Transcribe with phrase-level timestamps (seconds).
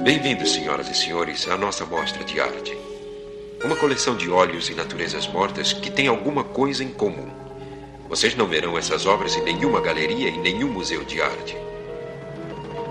[0.00, 2.78] Bem-vindos, senhoras e senhores, à nossa mostra de arte.
[3.64, 7.28] Uma coleção de óleos e naturezas mortas que tem alguma coisa em comum.
[8.08, 11.56] Vocês não verão essas obras em nenhuma galeria e nenhum museu de arte.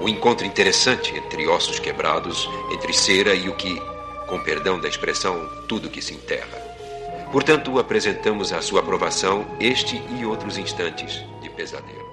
[0.02, 3.82] O encontro interessante entre ossos quebrados, entre cera e o que,
[4.28, 6.62] com perdão da expressão, tudo que se enterra.
[7.32, 12.07] Portanto, apresentamos à sua aprovação este e outros instantes de pesadelo.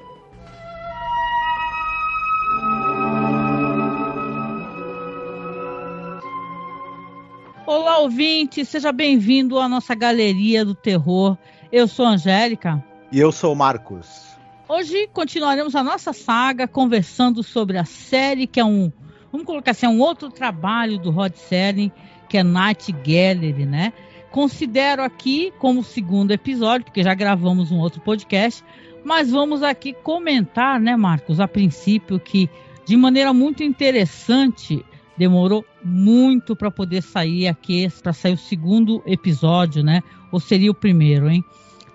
[8.04, 11.38] Ouvinte, seja bem-vindo à nossa galeria do terror.
[11.72, 12.84] Eu sou a Angélica.
[13.10, 14.36] E eu sou o Marcos.
[14.68, 18.92] Hoje continuaremos a nossa saga conversando sobre a série que é um,
[19.32, 21.90] vamos colocar assim, é um outro trabalho do Rod Serling,
[22.28, 23.90] que é Night Gallery, né?
[24.30, 28.62] Considero aqui como segundo episódio, porque já gravamos um outro podcast,
[29.02, 32.50] mas vamos aqui comentar, né, Marcos, a princípio que
[32.84, 34.84] de maneira muito interessante
[35.16, 40.02] demorou muito para poder sair aqui, para sair o segundo episódio, né?
[40.32, 41.44] Ou seria o primeiro, hein?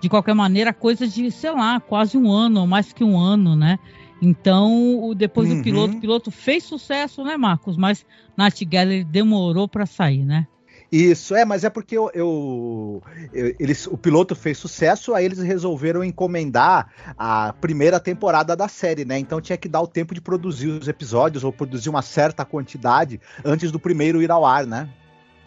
[0.00, 3.54] De qualquer maneira, coisa de, sei lá, quase um ano, ou mais que um ano,
[3.54, 3.78] né?
[4.22, 5.58] Então, depois uhum.
[5.58, 7.76] do piloto, o piloto fez sucesso, né, Marcos?
[7.76, 8.04] Mas
[8.36, 10.46] Night Gallery demorou para sair, né?
[10.92, 13.02] Isso, é, mas é porque eu, eu,
[13.32, 19.04] eu, eles, o piloto fez sucesso, aí eles resolveram encomendar a primeira temporada da série,
[19.04, 19.16] né?
[19.16, 23.20] Então tinha que dar o tempo de produzir os episódios ou produzir uma certa quantidade
[23.44, 24.88] antes do primeiro ir ao ar, né?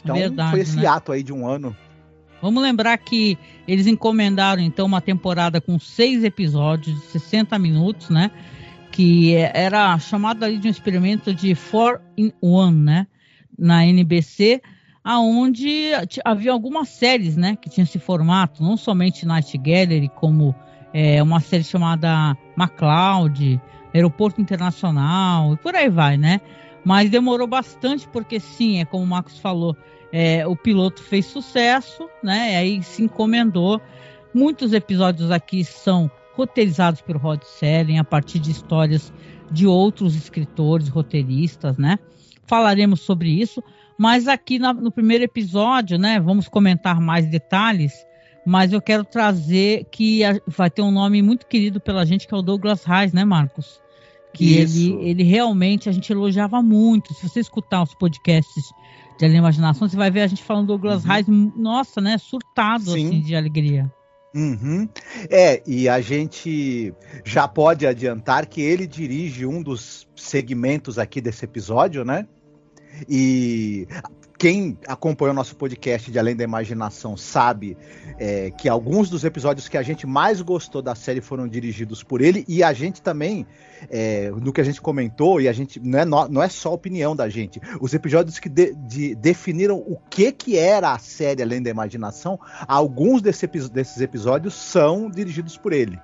[0.01, 0.85] Então Verdade, foi esse né?
[0.85, 1.75] ato aí de um ano.
[2.41, 8.31] Vamos lembrar que eles encomendaram então uma temporada com seis episódios de 60 minutos, né?
[8.91, 13.07] Que era chamado ali de um experimento de four in one, né?
[13.57, 14.61] Na NBC
[15.03, 15.91] aonde
[16.23, 20.55] havia algumas séries, né, que tinham esse formato, não somente Night Gallery, como
[20.93, 23.59] é, uma série chamada MacLeod,
[23.93, 26.39] Aeroporto Internacional e por aí vai, né?
[26.85, 29.75] Mas demorou bastante porque sim, é como o Marcos falou,
[30.11, 32.53] é, o piloto fez sucesso, né?
[32.53, 33.81] E aí se encomendou.
[34.33, 39.13] Muitos episódios aqui são roteirizados pelo Rod Serling a partir de histórias
[39.51, 41.97] de outros escritores, roteiristas, né?
[42.45, 43.63] Falaremos sobre isso.
[43.97, 47.93] Mas aqui na, no primeiro episódio, né, vamos comentar mais detalhes,
[48.45, 52.33] mas eu quero trazer que a, vai ter um nome muito querido pela gente, que
[52.33, 53.81] é o Douglas Reis, né, Marcos?
[54.33, 57.13] Que ele, ele realmente, a gente elogiava muito.
[57.13, 58.63] Se você escutar os podcasts
[59.19, 61.11] de Além Imaginação, você vai ver a gente falando do Douglas uhum.
[61.11, 63.07] Reis, nossa, né, surtado, Sim.
[63.07, 63.91] assim, de alegria.
[64.35, 64.89] Uhum.
[65.29, 66.91] É, e a gente
[67.23, 72.27] já pode adiantar que ele dirige um dos segmentos aqui desse episódio, né?
[73.09, 73.87] E
[74.43, 77.77] quem acompanhou o nosso podcast de Além da Imaginação sabe
[78.19, 82.21] é, que alguns dos episódios que a gente mais gostou da série foram dirigidos por
[82.21, 83.47] ele e a gente também,
[83.89, 87.15] é, no que a gente comentou, e a gente não é, não é só opinião
[87.15, 91.63] da gente, os episódios que de, de, definiram o que, que era a série Além
[91.63, 92.37] da Imaginação,
[92.67, 95.97] alguns desse, desses episódios são dirigidos por ele.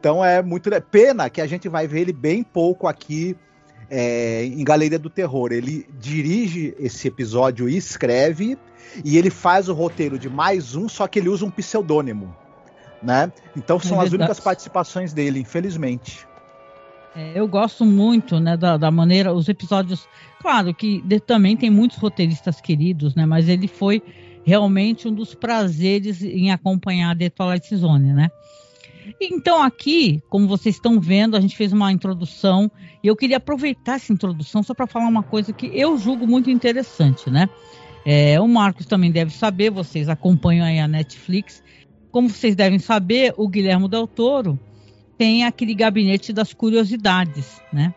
[0.00, 3.36] Então é muito pena que a gente vai ver ele bem pouco aqui
[3.90, 5.52] é, em Galeria do Terror.
[5.52, 8.58] Ele dirige esse episódio e escreve,
[9.04, 12.34] e ele faz o roteiro de mais um, só que ele usa um pseudônimo.
[13.02, 13.32] Né?
[13.56, 16.26] Então são é as únicas participações dele, infelizmente.
[17.14, 20.08] É, eu gosto muito né, da, da, maneira, os episódios.
[20.40, 23.26] Claro que de, também tem muitos roteiristas queridos, né?
[23.26, 24.02] Mas ele foi
[24.44, 28.30] realmente um dos prazeres em acompanhar a The Twilight Zone, né?
[29.20, 32.70] Então, aqui, como vocês estão vendo, a gente fez uma introdução
[33.02, 36.50] e eu queria aproveitar essa introdução só para falar uma coisa que eu julgo muito
[36.50, 37.48] interessante, né?
[38.04, 41.62] É, o Marcos também deve saber, vocês acompanham aí a Netflix.
[42.10, 44.58] Como vocês devem saber, o Guilherme Del Toro
[45.16, 47.94] tem aquele gabinete das curiosidades, né?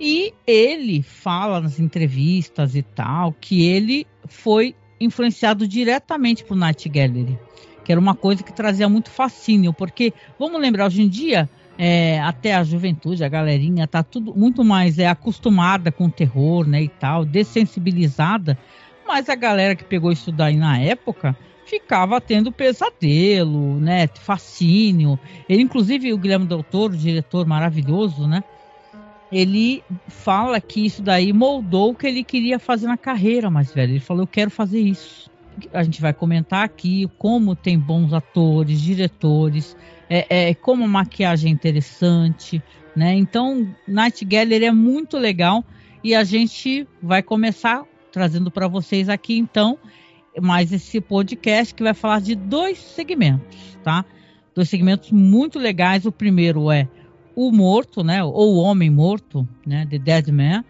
[0.00, 7.38] E ele fala nas entrevistas e tal que ele foi influenciado diretamente por Night Gallery
[7.88, 12.20] que era uma coisa que trazia muito fascínio, porque, vamos lembrar, hoje em dia, é,
[12.20, 16.82] até a juventude, a galerinha, tá tudo muito mais é, acostumada com o terror, né,
[16.82, 18.58] e tal, dessensibilizada,
[19.06, 21.34] mas a galera que pegou isso daí na época
[21.64, 25.18] ficava tendo pesadelo, né, fascínio.
[25.48, 28.44] Ele, inclusive, o Guilherme Doutor, o diretor maravilhoso, né,
[29.32, 33.92] ele fala que isso daí moldou o que ele queria fazer na carreira mais velho.
[33.92, 35.30] Ele falou, eu quero fazer isso
[35.72, 39.76] a gente vai comentar aqui como tem bons atores, diretores,
[40.08, 42.62] é, é, como maquiagem é interessante,
[42.94, 43.14] né?
[43.14, 45.64] Então, Night Gallery é muito legal
[46.02, 49.78] e a gente vai começar trazendo para vocês aqui, então,
[50.40, 54.04] mais esse podcast que vai falar de dois segmentos, tá?
[54.54, 56.06] Dois segmentos muito legais.
[56.06, 56.88] O primeiro é
[57.34, 58.22] o morto, né?
[58.24, 59.86] Ou o homem morto, né?
[59.88, 60.64] The Dead Man.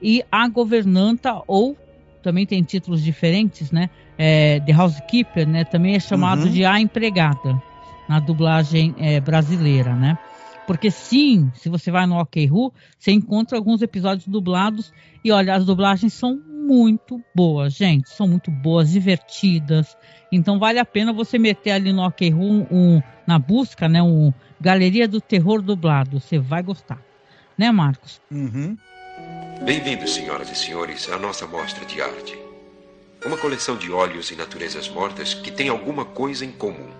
[0.00, 1.76] e A Governanta, ou
[2.22, 3.90] também tem títulos diferentes, né?
[4.24, 5.64] É, The Housekeeper, né?
[5.64, 6.48] Também é chamado uhum.
[6.48, 7.60] de A Empregada,
[8.08, 10.16] na dublagem é, brasileira, né?
[10.64, 14.92] Porque sim, se você vai no OK Who, você encontra alguns episódios dublados
[15.24, 19.96] e olha, as dublagens são muito boas, gente, são muito boas, divertidas.
[20.30, 24.00] Então vale a pena você meter ali no OK Who um, um, na busca, né,
[24.00, 27.02] um Galeria do Terror dublado, você vai gostar.
[27.58, 28.20] Né, Marcos?
[28.30, 28.76] Uhum.
[29.64, 32.41] Bem-vindos, senhoras e senhores, à nossa mostra de arte.
[33.24, 36.90] Uma coleção de óleos e naturezas mortas que tem alguma coisa em comum.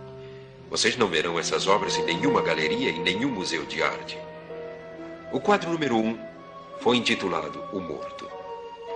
[0.70, 4.16] Vocês não verão essas obras em nenhuma galeria e nenhum museu de arte.
[5.32, 6.16] O quadro número um
[6.80, 8.30] foi intitulado O Morto.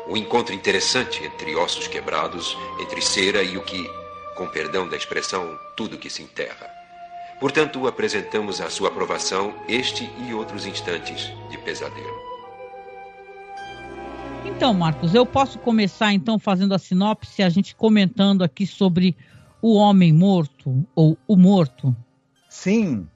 [0.07, 3.91] Um encontro interessante entre ossos quebrados, entre cera e o que,
[4.37, 6.71] com perdão da expressão, tudo que se enterra.
[7.41, 12.36] Portanto, apresentamos à sua aprovação este e outros instantes de pesadelo.
[14.47, 19.17] Então, Marcos, eu posso começar então fazendo a sinopse, a gente comentando aqui sobre
[19.61, 21.95] o Homem Morto ou O Morto?
[22.49, 23.07] Sim.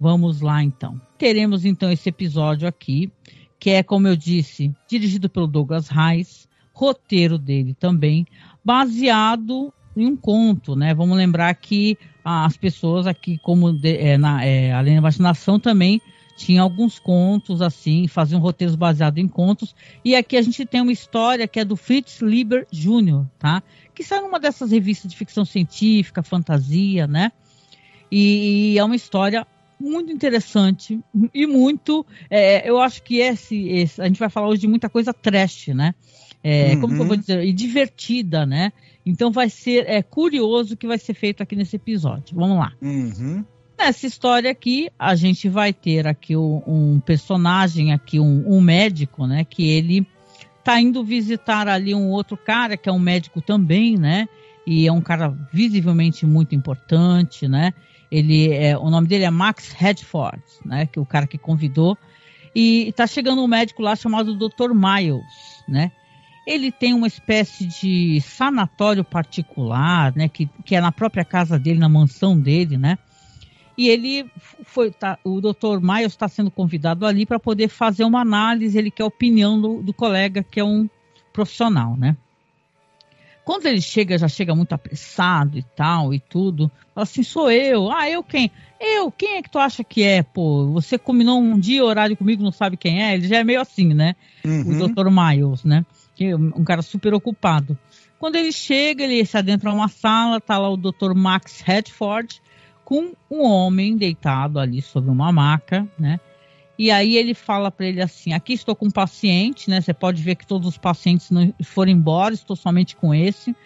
[0.00, 1.00] Vamos lá então.
[1.18, 3.12] Teremos então esse episódio aqui,
[3.60, 8.26] que é, como eu disse, dirigido pelo Douglas Reis, roteiro dele também,
[8.64, 10.94] baseado em um conto, né?
[10.94, 16.02] Vamos lembrar que as pessoas aqui, como de, é, na, é, além da imaginação, também
[16.36, 19.74] tinha alguns contos assim, faziam roteiros baseados em contos.
[20.04, 23.62] E aqui a gente tem uma história que é do Fritz Lieber Jr., tá?
[23.96, 27.32] que sai numa dessas revistas de ficção científica, fantasia, né?
[28.12, 29.46] E, e é uma história
[29.80, 31.00] muito interessante
[31.32, 32.04] e muito.
[32.28, 35.68] É, eu acho que esse, esse, A gente vai falar hoje de muita coisa trash,
[35.68, 35.94] né?
[36.44, 36.80] É, uhum.
[36.82, 37.42] Como que eu vou dizer?
[37.42, 38.70] E divertida, né?
[39.04, 42.36] Então vai ser é, curioso o que vai ser feito aqui nesse episódio.
[42.36, 42.72] Vamos lá.
[42.82, 43.44] Uhum.
[43.78, 49.44] Nessa história aqui, a gente vai ter aqui um, personagem, aqui um, um médico, né?
[49.44, 50.06] Que ele
[50.64, 54.28] tá indo visitar ali um outro cara que é um médico também, né?
[54.66, 57.72] E é um cara visivelmente muito importante, né?
[58.10, 60.86] Ele é, o nome dele é Max Hedford, né?
[60.86, 61.98] Que é o cara que convidou.
[62.54, 64.72] E tá chegando um médico lá chamado Dr.
[64.74, 65.92] Miles, né?
[66.46, 70.28] Ele tem uma espécie de sanatório particular, né?
[70.28, 72.96] Que, que é na própria casa dele, na mansão dele, né?
[73.76, 74.30] E ele
[74.64, 75.80] foi, tá, o Dr.
[75.82, 78.78] Miles está sendo convidado ali para poder fazer uma análise.
[78.78, 80.88] Ele quer a opinião do, do, colega, que é um
[81.32, 82.16] profissional, né?
[83.44, 86.70] Quando ele chega, já chega muito apressado e tal e tudo.
[86.94, 87.92] Fala assim: sou eu.
[87.92, 88.50] Ah, eu quem?
[88.80, 90.22] Eu, quem é que tu acha que é?
[90.22, 93.14] Pô, você combinou um dia horário comigo, não sabe quem é?
[93.14, 94.16] Ele já é meio assim, né?
[94.44, 94.84] Uhum.
[94.84, 95.08] O Dr.
[95.10, 95.84] Miles, né?
[96.14, 97.78] Que é um cara super ocupado.
[98.18, 101.14] Quando ele chega, ele se adentra uma sala, tá lá o Dr.
[101.14, 102.40] Max Hedford
[102.86, 106.20] com um homem deitado ali sobre uma maca, né?
[106.78, 109.80] E aí ele fala para ele assim: aqui estou com um paciente, né?
[109.80, 113.56] Você pode ver que todos os pacientes não foram embora, estou somente com esse,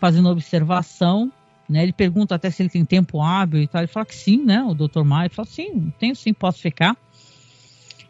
[0.00, 1.30] fazendo observação.
[1.68, 1.82] Né?
[1.82, 3.82] Ele pergunta até se ele tem tempo hábil e tal.
[3.82, 4.62] Ele fala que sim, né?
[4.62, 5.04] O Dr.
[5.04, 6.96] Maia fala: sim, tenho sim, posso ficar.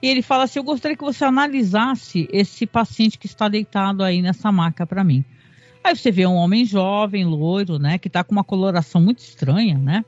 [0.01, 4.23] E ele fala assim: eu gostaria que você analisasse esse paciente que está deitado aí
[4.23, 5.25] nessa maca para mim.
[5.83, 7.99] Aí você vê um homem jovem, loiro, né?
[7.99, 10.05] Que está com uma coloração muito estranha, né?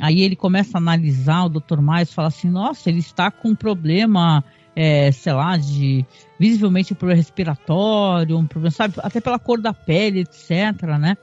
[0.00, 1.80] Aí ele começa a analisar, o Dr.
[1.80, 4.42] Mais fala assim, nossa, ele está com um problema,
[4.74, 6.04] é, sei lá, de
[6.38, 11.16] visivelmente um problema respiratório, um problema, sabe, até pela cor da pele, etc, né?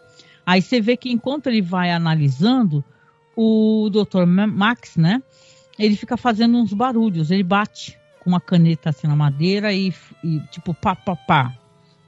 [0.45, 2.83] Aí você vê que enquanto ele vai analisando,
[3.35, 4.25] o Dr.
[4.25, 5.21] Max, né,
[5.77, 10.39] ele fica fazendo uns barulhos, ele bate com uma caneta assim na madeira e, e
[10.51, 11.53] tipo pá, pá, pá.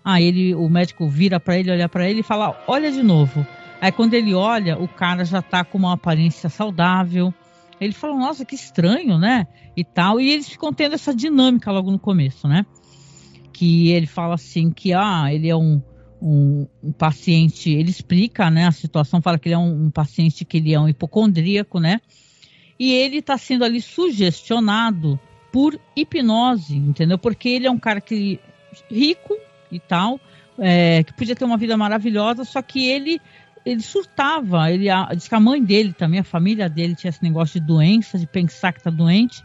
[0.03, 3.45] Aí ele, o médico vira para ele, olha para ele e fala, olha de novo.
[3.81, 7.33] Aí quando ele olha, o cara já tá com uma aparência saudável.
[7.79, 9.47] Ele fala, nossa, que estranho, né?
[9.75, 10.21] E tal.
[10.21, 12.63] E eles ficam tendo essa dinâmica logo no começo, né?
[13.51, 15.81] Que ele fala assim que ah, ele é um,
[16.21, 20.45] um, um paciente, ele explica né, a situação, fala que ele é um, um paciente
[20.45, 21.99] que ele é um hipocondríaco, né?
[22.79, 25.19] E ele está sendo ali sugestionado
[25.51, 27.17] por hipnose, entendeu?
[27.17, 28.39] Porque ele é um cara que
[28.89, 29.35] rico
[29.71, 30.19] e tal,
[30.57, 33.19] é, que podia ter uma vida maravilhosa, só que ele
[33.65, 37.59] ele surtava, ele diz que a mãe dele também, a família dele tinha esse negócio
[37.59, 39.43] de doença, de pensar que está doente.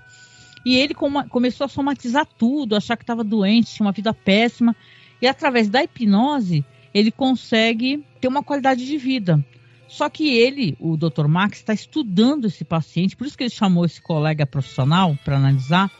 [0.64, 4.74] E ele começou a somatizar tudo, achar que estava doente, tinha uma vida péssima.
[5.22, 9.44] E através da hipnose, ele consegue ter uma qualidade de vida.
[9.86, 11.28] Só que ele, o Dr.
[11.28, 15.90] Max, está estudando esse paciente, por isso que ele chamou esse colega profissional para analisar,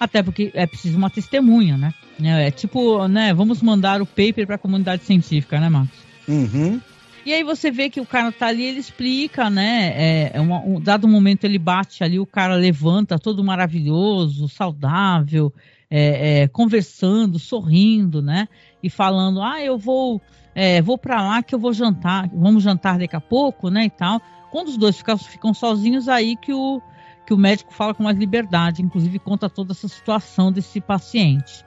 [0.00, 1.94] até porque é preciso uma testemunha, né?
[2.20, 5.98] É tipo, né, vamos mandar o paper para a comunidade científica, né, Marcos?
[6.26, 6.80] Uhum.
[7.26, 9.92] E aí você vê que o cara tá ali, ele explica, né?
[9.96, 15.52] É, é um dado momento ele bate ali, o cara levanta todo maravilhoso, saudável,
[15.90, 18.46] é, é, conversando, sorrindo, né?
[18.80, 20.22] E falando, ah, eu vou,
[20.54, 23.86] é, vou para lá que eu vou jantar, vamos jantar daqui a pouco, né?
[23.86, 24.22] E tal.
[24.52, 26.80] Quando os dois ficam, ficam sozinhos, aí que o,
[27.26, 31.66] que o médico fala com mais liberdade, inclusive conta toda essa situação desse paciente.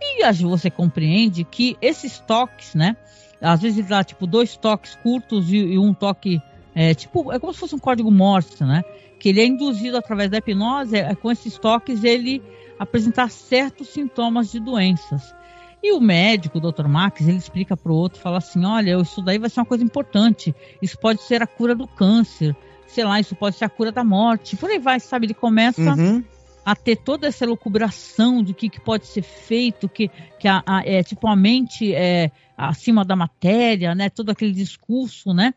[0.00, 2.96] E você compreende que esses toques, né?
[3.44, 6.40] Às vezes ele dá tipo dois toques curtos e, e um toque
[6.74, 8.82] é, tipo, é como se fosse um código Morse, né?
[9.20, 12.42] Que ele é induzido através da hipnose, é, com esses toques ele
[12.78, 15.34] apresentar certos sintomas de doenças.
[15.82, 16.88] E o médico, o Dr.
[16.88, 19.84] Max, ele explica para o outro, fala assim, olha, isso daí vai ser uma coisa
[19.84, 20.54] importante.
[20.80, 24.02] Isso pode ser a cura do câncer, sei lá, isso pode ser a cura da
[24.02, 24.56] morte.
[24.56, 25.26] Por aí vai, sabe?
[25.26, 26.24] Ele começa uhum.
[26.64, 30.10] a ter toda essa lucubração do que, que pode ser feito, que,
[30.40, 34.08] que a, a, é tipo a mente é acima da matéria, né?
[34.08, 35.54] Todo aquele discurso, né?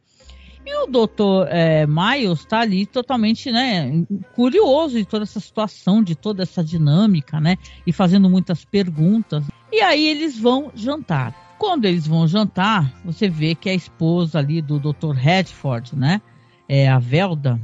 [0.65, 6.13] E o doutor é, Miles está ali totalmente né, curioso de toda essa situação, de
[6.13, 7.57] toda essa dinâmica, né?
[7.85, 9.45] E fazendo muitas perguntas.
[9.71, 11.55] E aí eles vão jantar.
[11.57, 15.13] Quando eles vão jantar, você vê que a esposa ali do Dr.
[15.13, 16.21] Redford, né?
[16.67, 17.57] É a Velda,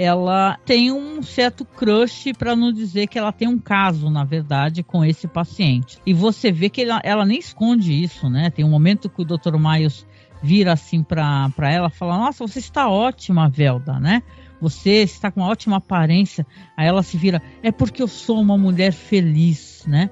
[0.00, 4.84] ela tem um certo crush, para não dizer que ela tem um caso, na verdade,
[4.84, 5.98] com esse paciente.
[6.06, 8.48] E você vê que ela, ela nem esconde isso, né?
[8.48, 9.56] Tem um momento que o Dr.
[9.58, 10.06] Miles
[10.40, 14.22] vira assim para ela, fala: Nossa, você está ótima, Velda, né?
[14.60, 16.46] Você está com uma ótima aparência.
[16.76, 20.10] Aí ela se vira: É porque eu sou uma mulher feliz, né?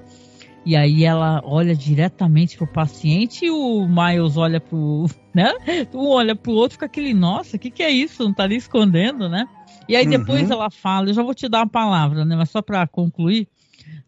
[0.65, 5.53] E aí ela olha diretamente pro paciente e o Miles olha pro, né?
[5.93, 8.25] Um olha pro outro, fica aquele, nossa, o que, que é isso?
[8.25, 9.47] Não tá ali escondendo, né?
[9.87, 10.53] E aí depois uhum.
[10.53, 12.35] ela fala, eu já vou te dar uma palavra, né?
[12.35, 13.47] Mas só para concluir,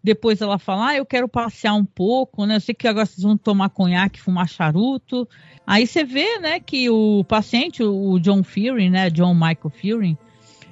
[0.03, 2.55] depois ela fala, ah, eu quero passear um pouco, né?
[2.55, 5.27] Eu sei que agora vocês vão tomar conhaque, fumar charuto.
[5.65, 10.17] Aí você vê, né, que o paciente, o John Fury, né, John Michael Fury,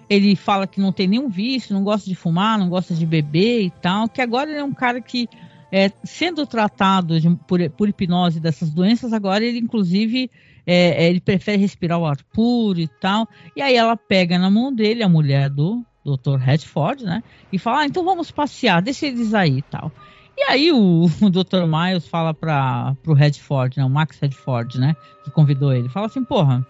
[0.09, 3.63] ele fala que não tem nenhum vício, não gosta de fumar, não gosta de beber
[3.63, 5.27] e tal, que agora ele é um cara que,
[5.71, 10.31] é, sendo tratado de, por, por hipnose dessas doenças, agora ele, inclusive,
[10.67, 13.27] é, é, ele prefere respirar o ar puro e tal.
[13.55, 16.35] E aí ela pega na mão dele, a mulher do, Dr.
[16.35, 17.23] Redford, né?
[17.51, 19.91] E fala, ah, então vamos passear, deixa eles aí e tal.
[20.37, 21.65] E aí o, o Dr.
[21.65, 23.85] Miles fala para o Redford, né?
[23.85, 24.95] O Max Redford, né?
[25.23, 25.89] Que convidou ele.
[25.89, 26.65] Fala assim, porra,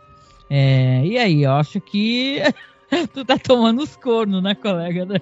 [0.49, 2.41] é, e aí, eu acho que
[3.13, 5.07] tu tá tomando os cornos, né, colega?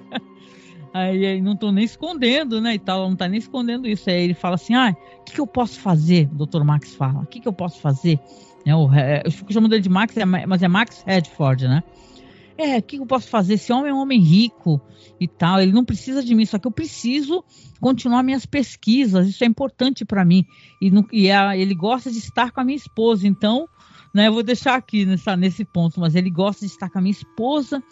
[0.94, 4.10] Aí, aí não tô nem escondendo, né, e tal, não tá nem escondendo isso.
[4.10, 6.30] Aí ele fala assim, ah, o que, que eu posso fazer?
[6.32, 6.64] O Dr.
[6.64, 8.18] Max fala, o que, que eu posso fazer?
[8.66, 8.90] É, o,
[9.24, 11.84] eu fico chamando ele de Max, é, mas é Max Redford, né?
[12.58, 13.56] é, o que eu posso fazer?
[13.56, 14.82] Esse homem é um homem rico
[15.20, 17.44] e tal, ele não precisa de mim, só que eu preciso
[17.80, 20.46] continuar minhas pesquisas, isso é importante para mim.
[20.82, 23.68] E, no, e a, ele gosta de estar com a minha esposa, então,
[24.14, 27.02] né, eu vou deixar aqui nessa, nesse ponto, mas ele gosta de estar com a
[27.02, 27.84] minha esposa,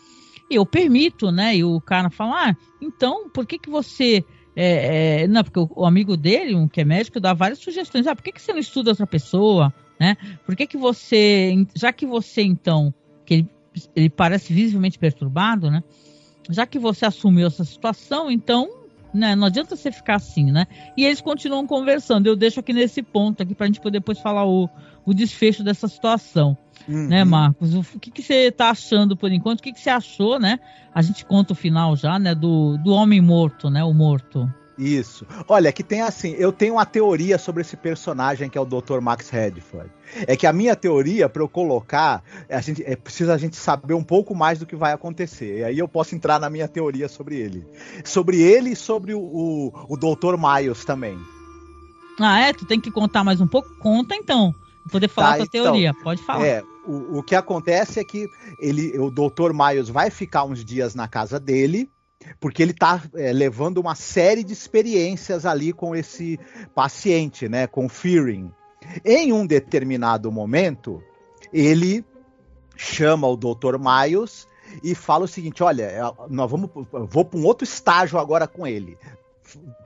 [0.50, 1.56] e eu permito, né?
[1.56, 4.26] E o cara fala, ah, então, por que que você.
[4.56, 8.06] É, é, não, porque o, o, amigo dele, um que é médico, dá várias sugestões.
[8.06, 9.74] Ah, por que, que você não estuda outra pessoa?
[10.00, 10.18] Né?
[10.46, 11.54] Por que, que você.
[11.76, 12.94] Já que você, então,
[13.26, 13.50] que ele
[13.96, 15.84] ele parece visivelmente perturbado, né?
[16.50, 18.70] Já que você assumiu essa situação, então,
[19.14, 20.68] né, não adianta você ficar assim, né?
[20.98, 22.28] E eles continuam conversando.
[22.28, 24.70] Eu deixo aqui nesse ponto aqui para a gente poder depois falar o,
[25.06, 26.58] o desfecho dessa situação.
[26.88, 27.08] Uhum.
[27.08, 27.74] Né, Marcos?
[27.74, 29.60] O que, que você está achando por enquanto?
[29.60, 30.60] O que, que você achou, né?
[30.94, 32.36] A gente conta o final já, né?
[32.36, 33.84] Do, do homem morto, né?
[33.84, 34.52] O morto.
[34.78, 35.26] Isso.
[35.48, 39.00] Olha, que tem assim, eu tenho uma teoria sobre esse personagem que é o Dr.
[39.02, 39.92] Max Redford.
[40.28, 43.94] É que a minha teoria, para eu colocar, a gente, é precisa a gente saber
[43.94, 45.60] um pouco mais do que vai acontecer.
[45.60, 47.66] E aí eu posso entrar na minha teoria sobre ele.
[48.04, 50.38] Sobre ele e sobre o, o, o Dr.
[50.38, 51.18] Miles também.
[52.20, 52.54] Ah, é?
[52.54, 53.70] Tu tem que contar mais um pouco?
[53.80, 54.54] Conta então.
[54.92, 55.94] Poder falar tá, tua então, teoria.
[56.04, 56.46] Pode falar.
[56.46, 58.28] É, o, o que acontece é que
[58.60, 59.54] ele, o Dr.
[59.54, 61.90] Miles vai ficar uns dias na casa dele
[62.40, 66.40] porque ele está é, levando uma série de experiências ali com esse
[66.76, 68.52] paciente, né, com Fearing.
[69.04, 71.02] Em um determinado momento,
[71.52, 72.06] ele
[72.76, 73.78] chama o Dr.
[73.80, 74.48] Miles
[74.84, 78.66] e fala o seguinte: olha, é, nós vamos, vou para um outro estágio agora com
[78.66, 78.98] ele.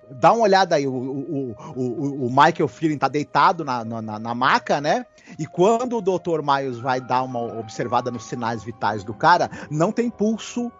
[0.10, 4.34] Dá uma olhada aí, o, o, o, o Michael Fearing está deitado na, na, na,
[4.34, 5.06] maca, né?
[5.38, 6.42] E quando o Dr.
[6.42, 10.72] Miles vai dar uma observada nos sinais vitais do cara, não tem pulso,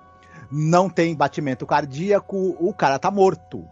[0.52, 3.68] não tem batimento cardíaco, o cara tá morto.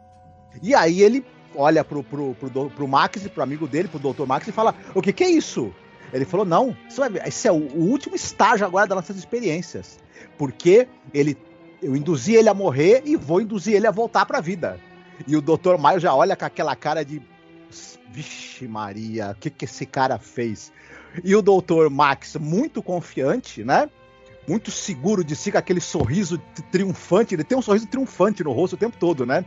[0.61, 4.25] E aí ele olha pro, pro, pro, pro Max, pro amigo dele, pro Dr.
[4.25, 5.73] Max, e fala: O que, que é isso?
[6.13, 9.99] Ele falou: Não, é, esse é o, o último estágio agora das nossas experiências.
[10.37, 11.37] Porque ele,
[11.81, 14.79] eu induzi ele a morrer e vou induzir ele a voltar pra vida.
[15.27, 15.77] E o Dr.
[15.79, 17.21] Maio já olha com aquela cara de.
[18.11, 20.71] Vixe, Maria, o que, que esse cara fez?
[21.23, 21.89] E o Dr.
[21.89, 23.89] Max, muito confiante, né?
[24.47, 26.37] Muito seguro de si, com aquele sorriso
[26.71, 27.35] triunfante.
[27.35, 29.45] Ele tem um sorriso triunfante no rosto o tempo todo, né?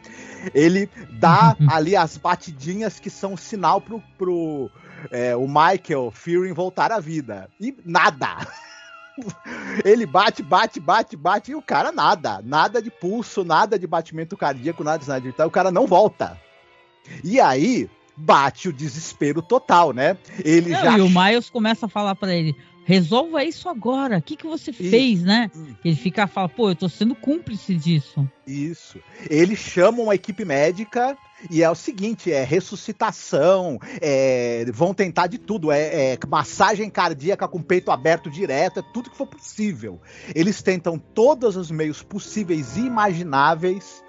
[0.55, 4.71] Ele dá ali as batidinhas que são sinal pro, pro
[5.11, 7.49] é, o Michael Fearing voltar à vida.
[7.61, 8.37] E nada.
[9.85, 12.40] Ele bate, bate, bate, bate e o cara nada.
[12.45, 15.49] Nada de pulso, nada de batimento cardíaco, nada de nada de tal.
[15.49, 16.40] O cara não volta.
[17.25, 20.17] E aí bate o desespero total, né?
[20.45, 20.99] Ele não, já.
[20.99, 22.55] E o Miles começa a falar para ele:
[22.88, 24.16] resolva isso agora.
[24.16, 24.83] O que, que você isso.
[24.83, 25.50] fez, né?
[25.54, 25.75] Hum.
[25.85, 28.26] Ele fica fala, pô, eu tô sendo cúmplice disso.
[28.47, 28.99] Isso.
[29.28, 31.14] Eles chamam uma equipe médica
[31.50, 37.47] e é o seguinte: é ressuscitação, é, vão tentar de tudo, é, é, massagem cardíaca
[37.47, 40.00] com peito aberto direto, é tudo que for possível.
[40.35, 44.02] Eles tentam todos os meios possíveis e imagináveis.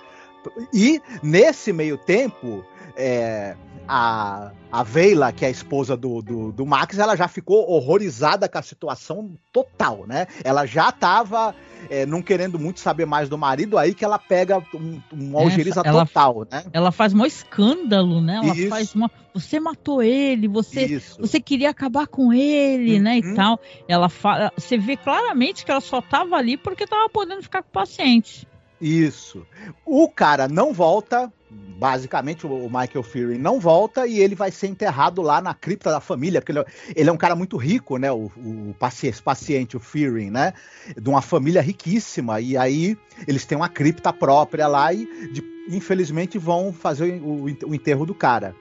[0.74, 2.64] E nesse meio tempo,
[2.96, 3.56] é,
[3.88, 8.48] a, a Veila, que é a esposa do, do, do, Max, ela já ficou horrorizada
[8.48, 10.28] com a situação total, né?
[10.44, 11.56] Ela já estava
[11.90, 15.82] é, não querendo muito saber mais do marido, aí que ela pega um, um algeriza
[15.84, 16.64] ela, total, né?
[16.72, 18.42] Ela faz um escândalo, né?
[18.44, 18.70] Ela Isso.
[18.70, 19.10] faz uma.
[19.34, 23.02] Você matou ele, você, você queria acabar com ele, uhum.
[23.02, 23.18] né?
[23.18, 23.34] E uhum.
[23.34, 23.60] tal.
[23.88, 24.52] Ela fala.
[24.56, 28.48] Você vê claramente que ela só estava ali porque estava podendo ficar com o paciente.
[28.80, 29.46] Isso.
[29.86, 35.22] O cara não volta, basicamente o Michael Fury não volta e ele vai ser enterrado
[35.22, 36.66] lá na cripta da família, porque ele, é,
[36.96, 38.12] ele é um cara muito rico, né?
[38.12, 40.54] O, o paciente, paciente, o Fury, né?
[41.00, 42.40] De uma família riquíssima.
[42.40, 47.76] E aí eles têm uma cripta própria lá e de, infelizmente vão fazer o, o
[47.76, 48.56] enterro do cara.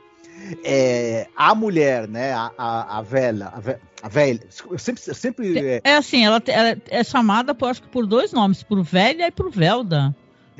[0.64, 3.52] É, a mulher, né, a, a, a velha,
[4.02, 4.40] a, velha,
[4.70, 5.80] eu sempre, eu sempre é...
[5.82, 9.30] é assim, ela, ela, é chamada, por, acho que por dois nomes, por velha e
[9.30, 10.14] por Velda.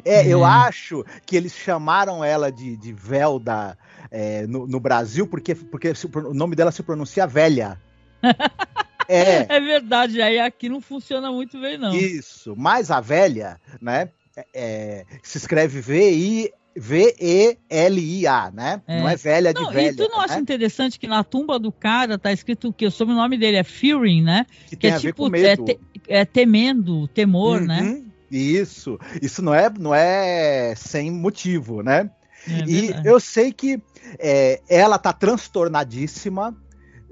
[0.04, 3.76] É, eu acho que eles chamaram ela de, de Velda
[4.10, 7.80] é, no, no, Brasil porque, porque o nome dela se pronuncia velha.
[9.08, 9.46] é.
[9.48, 11.94] é verdade, aí aqui não funciona muito bem, não.
[11.94, 14.10] Isso, mas a velha, né?
[14.36, 18.80] É, é se escreve V-I V-E-L-I-A, né?
[18.86, 19.00] É.
[19.00, 19.90] Não é velha de não, velha.
[19.90, 20.24] E tu não né?
[20.24, 24.22] acha interessante que na tumba do cara tá escrito que o sobrenome dele é Fearing,
[24.22, 24.46] né?
[24.68, 27.80] Que, que é tipo é, te, é, temendo, temor, né?
[27.80, 27.92] uhum.
[27.94, 28.02] né?
[28.30, 32.10] Isso, isso não é, não é sem motivo, né?
[32.46, 33.82] É e eu sei que
[34.18, 36.56] é, ela tá transtornadíssima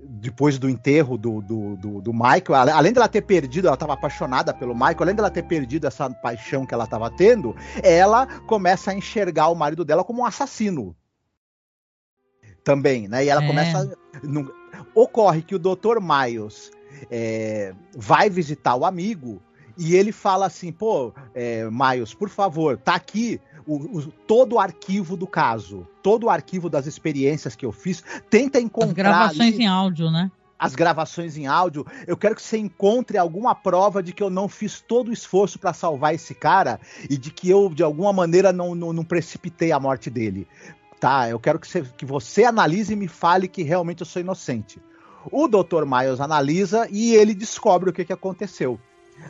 [0.09, 4.55] depois do enterro do, do, do, do, Michael, além dela ter perdido, ela estava apaixonada
[4.55, 8.95] pelo Michael, além dela ter perdido essa paixão que ela estava tendo, ela começa a
[8.95, 10.97] enxergar o marido dela como um assassino.
[12.63, 13.25] Também, né?
[13.25, 13.47] E ela é.
[13.47, 13.99] começa.
[14.95, 16.01] Ocorre que o Dr.
[16.01, 16.71] Miles
[17.11, 19.43] é, vai visitar o amigo
[19.77, 24.61] e ele fala assim, pô, é, Miles, por favor, tá aqui o, o, todo o
[24.61, 28.89] arquivo do caso, todo o arquivo das experiências que eu fiz, tenta encontrar...
[28.89, 30.31] As gravações ali, em áudio, né?
[30.59, 34.49] As gravações em áudio, eu quero que você encontre alguma prova de que eu não
[34.49, 38.53] fiz todo o esforço para salvar esse cara e de que eu, de alguma maneira,
[38.53, 40.49] não, não, não precipitei a morte dele.
[40.99, 44.23] Tá, eu quero que você, que você analise e me fale que realmente eu sou
[44.23, 44.81] inocente.
[45.31, 45.85] O Dr.
[45.85, 48.81] Miles analisa e ele descobre o que, que aconteceu.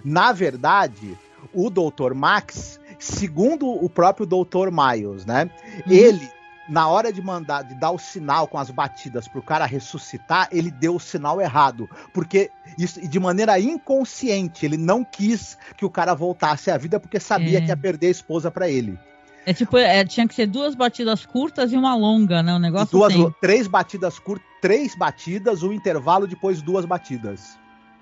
[0.05, 1.17] Na verdade,
[1.53, 2.15] o Dr.
[2.15, 4.71] Max, segundo o próprio Dr.
[4.71, 5.51] Miles, né?
[5.87, 5.93] Uhum.
[5.93, 6.31] Ele,
[6.69, 10.71] na hora de mandar, de dar o sinal com as batidas pro cara ressuscitar, ele
[10.71, 11.89] deu o sinal errado.
[12.13, 17.21] Porque isso, de maneira inconsciente, ele não quis que o cara voltasse à vida porque
[17.21, 17.61] sabia é.
[17.61, 18.99] que ia perder a esposa para ele.
[19.47, 22.53] É tipo, é, tinha que ser duas batidas curtas e uma longa, né?
[22.53, 23.33] O negócio duas, tem.
[23.41, 27.57] Três batidas curtas, três batidas, o um intervalo depois duas batidas.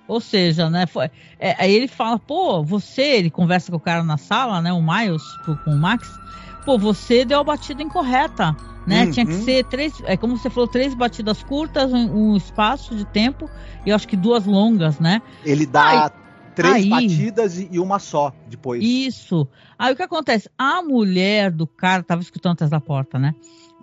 [0.06, 0.86] Ou seja, né?
[0.86, 4.72] Foi, é, aí ele fala, pô, você, ele conversa com o cara na sala, né?
[4.72, 5.22] O Miles
[5.64, 6.18] com o Max,
[6.64, 8.54] pô, você deu a batida incorreta,
[8.86, 9.04] né?
[9.04, 9.10] Uhum.
[9.10, 13.04] Tinha que ser três, é como você falou, três batidas curtas, um, um espaço de
[13.06, 13.48] tempo
[13.86, 15.22] e eu acho que duas longas, né?
[15.44, 16.10] Ele dá aí,
[16.54, 18.82] três aí, batidas e uma só depois.
[18.84, 19.48] Isso.
[19.78, 20.50] Aí o que acontece?
[20.58, 23.34] A mulher do cara tava escutando atrás da porta, né?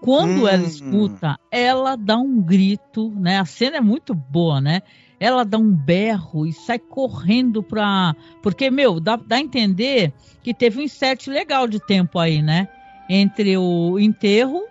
[0.01, 0.47] Quando hum.
[0.47, 3.39] ela escuta, ela dá um grito, né?
[3.39, 4.81] A cena é muito boa, né?
[5.21, 8.15] Ela dá um berro e sai correndo pra.
[8.41, 12.67] Porque, meu, dá, dá a entender que teve um insert legal de tempo aí, né?
[13.07, 14.63] Entre o enterro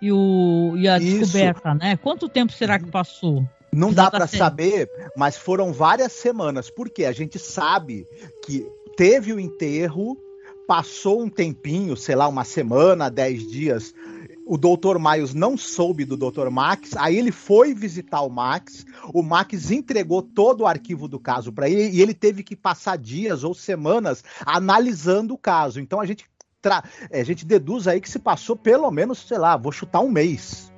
[0.00, 1.18] e, o, e a Isso.
[1.18, 1.96] descoberta, né?
[1.96, 3.44] Quanto tempo será que passou?
[3.72, 8.06] Não dá para saber, mas foram várias semanas, porque a gente sabe
[8.44, 8.64] que
[8.96, 10.16] teve o enterro,
[10.64, 13.92] passou um tempinho, sei lá, uma semana, dez dias,
[14.46, 14.98] o Dr.
[14.98, 16.48] Miles não soube do Dr.
[16.50, 21.52] Max, aí ele foi visitar o Max, o Max entregou todo o arquivo do caso
[21.52, 25.80] para ele e ele teve que passar dias ou semanas analisando o caso.
[25.80, 26.24] Então a gente,
[26.60, 26.82] tra...
[27.10, 30.72] a gente deduz aí que se passou pelo menos, sei lá, vou chutar um mês.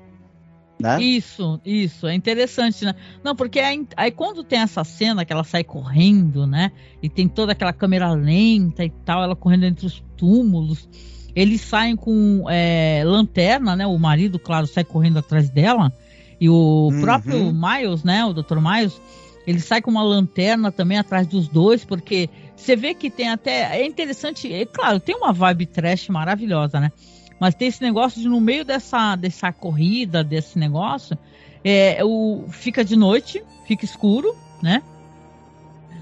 [0.81, 1.01] Né?
[1.01, 2.95] Isso, isso, é interessante, né?
[3.23, 6.73] Não, porque aí, aí, quando tem essa cena que ela sai correndo, né?
[7.01, 10.89] E tem toda aquela câmera lenta e tal, ela correndo entre os túmulos,
[11.35, 13.87] eles saem com é, lanterna, né?
[13.87, 15.93] O marido, claro, sai correndo atrás dela.
[16.41, 17.01] E o uhum.
[17.01, 18.25] próprio Miles, né?
[18.25, 18.59] O Dr.
[18.61, 19.01] Miles,
[19.47, 23.79] ele sai com uma lanterna também atrás dos dois, porque você vê que tem até.
[23.79, 26.93] É interessante, é claro, tem uma vibe trash maravilhosa, né?
[27.41, 31.19] Mas tem esse negócio de no meio dessa, dessa corrida, desse negócio,
[31.65, 34.83] é, o, fica de noite, fica escuro, né?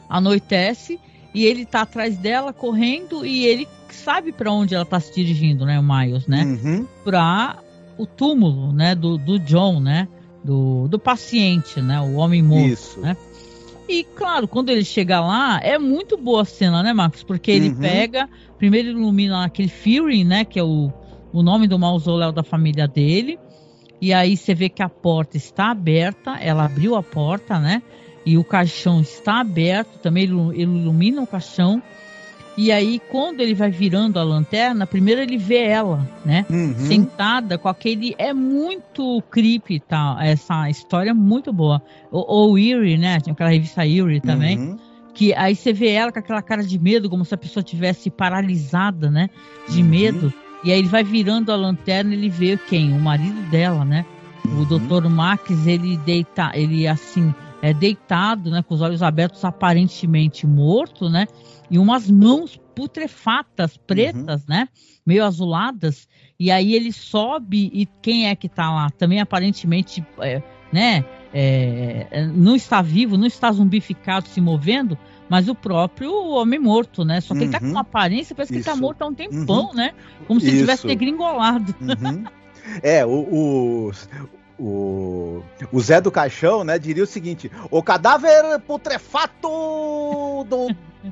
[0.08, 1.00] Anoitece
[1.34, 5.64] e ele tá atrás dela correndo e ele sabe para onde ela tá se dirigindo,
[5.64, 6.44] né, o Miles, né?
[6.44, 6.87] Uhum.
[7.05, 7.59] Para
[7.96, 10.09] o túmulo, né, do, do John, né?
[10.42, 12.00] Do, do paciente, né?
[12.00, 13.00] O homem morto, Isso.
[13.00, 13.16] né?
[13.88, 17.22] E claro, quando ele chega lá, é muito boa a cena, né, Marcos?
[17.22, 17.76] Porque ele uhum.
[17.76, 18.28] pega,
[18.59, 20.92] primeiro ilumina aquele Fury, né, que é o,
[21.33, 23.38] o nome do mausoléu da família dele.
[24.00, 27.83] E aí você vê que a porta está aberta, ela abriu a porta, né?
[28.26, 31.83] E o caixão está aberto, também ele ilumina o caixão.
[32.56, 36.44] E aí, quando ele vai virando a lanterna, primeiro ele vê ela, né?
[36.50, 36.74] Uhum.
[36.76, 38.14] Sentada com aquele.
[38.18, 40.18] É muito creepy, tá?
[40.20, 41.80] Essa história é muito boa.
[42.10, 43.18] Ou Eerie, né?
[43.20, 44.58] Tinha aquela revista Eerie também.
[44.58, 44.78] Uhum.
[45.14, 48.10] Que aí você vê ela com aquela cara de medo, como se a pessoa tivesse
[48.10, 49.30] paralisada, né?
[49.68, 49.88] De uhum.
[49.88, 50.34] medo.
[50.62, 52.92] E aí ele vai virando a lanterna e ele vê quem?
[52.92, 54.04] O marido dela, né?
[54.44, 54.64] O uhum.
[54.64, 55.08] Dr.
[55.08, 58.62] Max, ele deita, ele assim, é deitado, né?
[58.62, 61.27] Com os olhos abertos, aparentemente morto, né?
[61.72, 64.46] e umas mãos putrefatas, pretas, uhum.
[64.48, 64.68] né?
[65.07, 66.07] Meio azuladas.
[66.38, 68.90] E aí ele sobe e quem é que tá lá?
[68.90, 71.03] Também aparentemente, é, né?
[71.33, 74.98] É, não está vivo, não está zumbificado, se movendo,
[75.31, 77.22] mas o próprio homem morto, né?
[77.22, 77.44] Só que uhum.
[77.44, 77.81] ele tá com uma uhum.
[77.81, 78.62] aparência, parece Isso.
[78.62, 79.75] que ele tá morto há um tempão, uhum.
[79.75, 79.94] né?
[80.27, 80.59] Como se Isso.
[80.59, 81.75] tivesse degringolado.
[81.81, 82.25] Uhum.
[82.83, 83.90] É, o, o,
[84.62, 89.48] o, o Zé do Caixão, né, diria o seguinte: o cadáver putrefato
[90.48, 90.68] do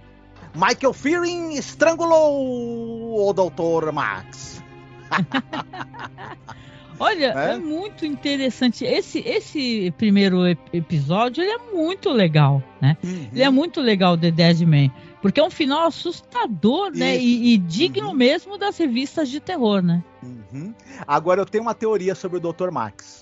[0.54, 3.90] Michael Fearing estrangulou o Dr.
[3.92, 4.62] Max.
[7.00, 7.54] Olha, é?
[7.54, 7.58] é?
[7.58, 8.84] muito interessante.
[8.84, 12.94] Esse, esse primeiro episódio ele é muito legal, né?
[13.02, 13.28] Uhum.
[13.32, 14.90] Ele é muito legal, The Dead Man.
[15.22, 17.16] Porque é um final assustador, né?
[17.18, 18.14] E, e, digno uhum.
[18.14, 20.04] mesmo das revistas de terror, né?
[20.22, 20.74] Uhum.
[21.06, 22.70] Agora eu tenho uma teoria sobre o Dr.
[22.70, 23.19] Max.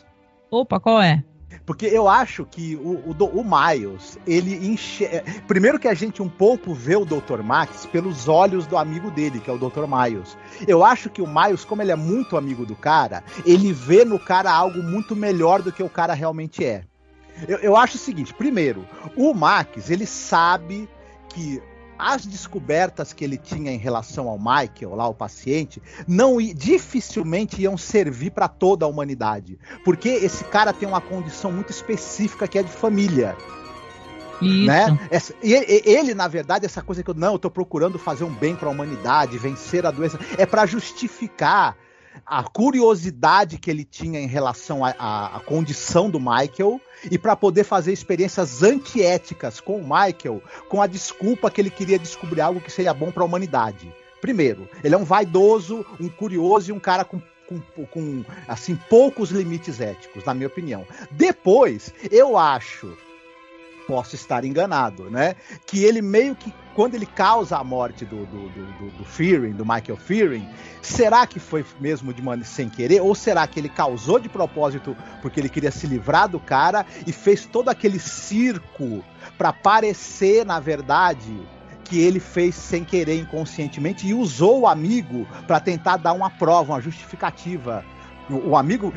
[0.51, 1.23] Opa, qual é?
[1.65, 5.23] Porque eu acho que o, o, o Miles, ele enxerga.
[5.47, 7.43] Primeiro que a gente um pouco vê o Dr.
[7.43, 9.85] Max pelos olhos do amigo dele, que é o Dr.
[9.87, 10.37] Miles.
[10.67, 14.19] Eu acho que o Miles, como ele é muito amigo do cara, ele vê no
[14.19, 16.85] cara algo muito melhor do que o cara realmente é.
[17.47, 20.89] Eu, eu acho o seguinte: primeiro, o Max, ele sabe
[21.29, 21.63] que
[21.99, 27.77] as descobertas que ele tinha em relação ao Michael, lá o paciente, não dificilmente iam
[27.77, 32.63] servir para toda a humanidade, porque esse cara tem uma condição muito específica que é
[32.63, 33.37] de família.
[34.41, 34.67] Isso.
[34.67, 35.09] Né?
[35.11, 38.33] Essa, ele, ele, na verdade, essa coisa que eu não, eu tô procurando fazer um
[38.33, 41.77] bem para a humanidade, vencer a doença, é para justificar
[42.25, 46.81] a curiosidade que ele tinha em relação à condição do Michael
[47.11, 51.99] e para poder fazer experiências antiéticas com o Michael, com a desculpa que ele queria
[51.99, 53.93] descobrir algo que seria bom para a humanidade.
[54.21, 59.31] Primeiro, ele é um vaidoso, um curioso e um cara com com, com, assim poucos
[59.31, 60.87] limites éticos, na minha opinião.
[61.11, 62.95] Depois, eu acho
[63.89, 65.35] posso estar enganado, né?
[65.67, 69.65] Que ele meio que, quando ele causa a morte do, do, do, do Fearing, do
[69.65, 70.47] Michael Fearing,
[70.83, 73.01] será que foi mesmo de maneira sem querer?
[73.01, 77.13] Ou será que ele causou de propósito porque ele queria se livrar do cara e
[77.13, 79.03] fez todo aquele circo
[79.39, 81.35] para parecer, na verdade,
[81.85, 86.75] que ele fez sem querer inconscientemente e usou o amigo para tentar dar uma prova,
[86.75, 87.83] uma justificativa
[88.31, 88.93] o, amigo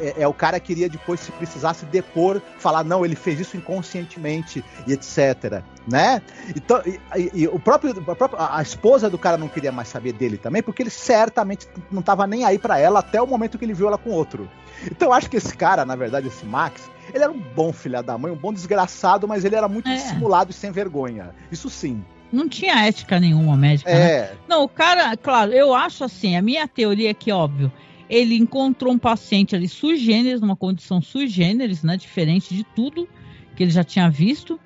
[0.00, 3.56] é, é, o cara que iria depois, se precisasse depor, falar, não, ele fez isso
[3.56, 5.62] inconscientemente e etc.
[5.86, 6.22] Né?
[6.54, 10.12] Então, e, e, o próprio, a, própria, a esposa do cara não queria mais saber
[10.12, 13.64] dele também, porque ele certamente não estava nem aí para ela até o momento que
[13.64, 14.48] ele viu ela com outro.
[14.90, 18.02] Então eu acho que esse cara, na verdade, esse Max, ele era um bom filho
[18.02, 19.94] da mãe, um bom desgraçado, mas ele era muito é.
[19.94, 21.34] dissimulado e sem vergonha.
[21.50, 22.02] Isso sim.
[22.32, 23.90] Não tinha ética nenhuma médica.
[23.90, 24.00] Né?
[24.00, 24.20] É.
[24.20, 24.30] Né?
[24.48, 27.72] Não, o cara, claro, eu acho assim, a minha teoria é que, óbvio,
[28.10, 33.08] ele encontrou um paciente ali sui generis, numa condição sui generis, né, diferente de tudo
[33.54, 34.58] que ele já tinha visto.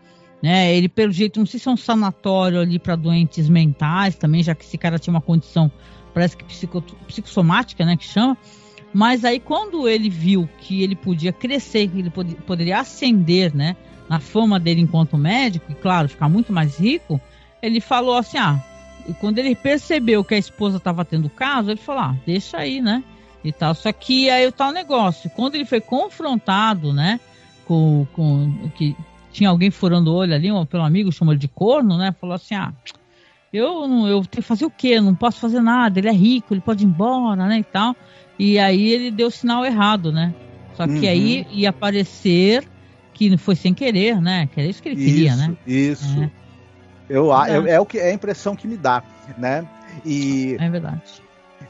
[0.43, 0.75] Né?
[0.75, 4.55] Ele, pelo jeito, não sei se é um sanatório ali para doentes mentais também, já
[4.55, 5.71] que esse cara tinha uma condição,
[6.15, 8.37] parece que psico, psicossomática, né, que chama.
[8.93, 13.77] Mas aí, quando ele viu que ele podia crescer, que ele pod poderia ascender, né,
[14.09, 17.21] na fama dele enquanto médico, e claro, ficar muito mais rico,
[17.61, 18.63] ele falou assim: ah,
[19.09, 22.81] e quando ele percebeu que a esposa estava tendo caso, ele falou: ah, deixa aí,
[22.81, 23.03] né?
[23.45, 23.75] E tal.
[23.75, 27.21] Só que aí o tal negócio, quando ele foi confrontado, né,
[27.67, 28.97] com, com que
[29.31, 32.35] tinha alguém furando o olho ali, um, pelo amigo chamou ele de corno, né, falou
[32.35, 32.73] assim, ah,
[33.53, 35.01] eu não, eu tenho que fazer o quê?
[35.01, 37.95] não posso fazer nada, ele é rico, ele pode ir embora, né, e tal.
[38.39, 40.35] E aí ele deu o sinal errado, né?
[40.77, 41.09] Só que uhum.
[41.09, 42.65] aí ia aparecer
[43.13, 44.49] que não foi sem querer, né?
[44.53, 45.57] Que era isso que ele queria, isso, né?
[45.65, 46.23] Isso.
[46.23, 46.31] É.
[47.09, 47.71] Eu, é.
[47.71, 49.05] é o que é a impressão que me dá,
[49.39, 49.65] né?
[50.05, 51.24] E é verdade.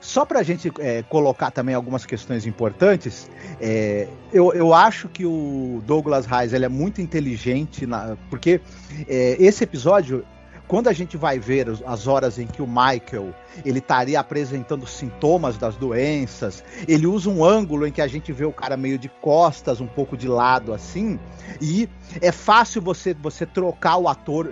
[0.04, 5.24] Só para a gente é, colocar também algumas questões importantes, é, eu, eu acho que
[5.24, 8.60] o Douglas Reis ele é muito inteligente, na, porque
[9.08, 10.22] é, esse episódio
[10.66, 15.58] quando a gente vai ver as horas em que o Michael ele estaria apresentando sintomas
[15.58, 19.08] das doenças, ele usa um ângulo em que a gente vê o cara meio de
[19.08, 21.18] costas, um pouco de lado assim,
[21.60, 21.88] e
[22.20, 24.50] é fácil você você trocar o ator,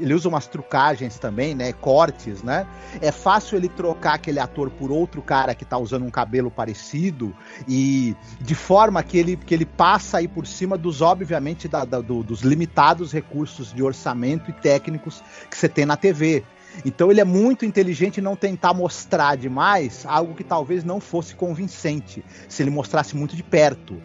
[0.00, 2.66] ele usa umas trucagens também, né, cortes, né?
[3.00, 7.34] É fácil ele trocar aquele ator por outro cara que tá usando um cabelo parecido
[7.68, 12.00] e de forma que ele que ele passa aí por cima dos obviamente da, da,
[12.00, 16.44] do, dos limitados recursos de orçamento e técnicos que você tem na TV.
[16.84, 21.34] Então ele é muito inteligente em não tentar mostrar demais algo que talvez não fosse
[21.34, 24.00] convincente, se ele mostrasse muito de perto.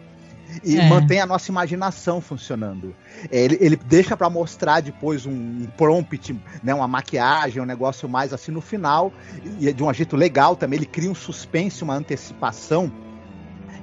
[0.64, 0.88] E é.
[0.88, 2.94] mantém a nossa imaginação funcionando.
[3.30, 8.32] É, ele, ele deixa para mostrar depois um, prompt, né, uma maquiagem, um negócio mais
[8.32, 9.12] assim no final,
[9.60, 10.78] e de um jeito legal também.
[10.78, 12.92] Ele cria um suspense, uma antecipação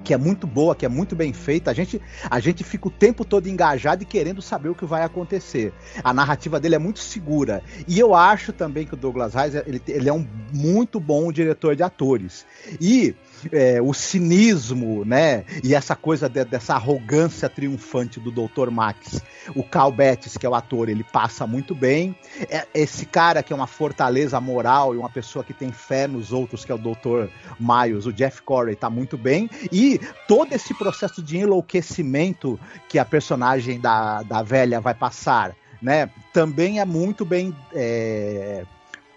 [0.03, 1.69] que é muito boa, que é muito bem feita.
[1.69, 5.03] A gente, a gente fica o tempo todo engajado e querendo saber o que vai
[5.03, 5.73] acontecer.
[6.03, 7.61] A narrativa dele é muito segura.
[7.87, 11.75] E eu acho também que o Douglas Reis ele, ele é um muito bom diretor
[11.75, 12.45] de atores.
[12.81, 13.13] E
[13.51, 15.45] é, o cinismo, né?
[15.63, 18.69] E essa coisa de, dessa arrogância triunfante do Dr.
[18.69, 19.21] Max.
[19.55, 22.15] O Cal Betts, que é o ator, ele passa muito bem.
[22.49, 26.31] É, esse cara que é uma fortaleza moral e uma pessoa que tem fé nos
[26.31, 27.29] outros, que é o Dr.
[27.59, 29.49] Miles, o Jeff Corey, tá muito bem.
[29.71, 36.09] E todo esse processo de enlouquecimento que a personagem da, da velha vai passar, né?
[36.33, 37.55] Também é muito bem.
[37.73, 38.63] É,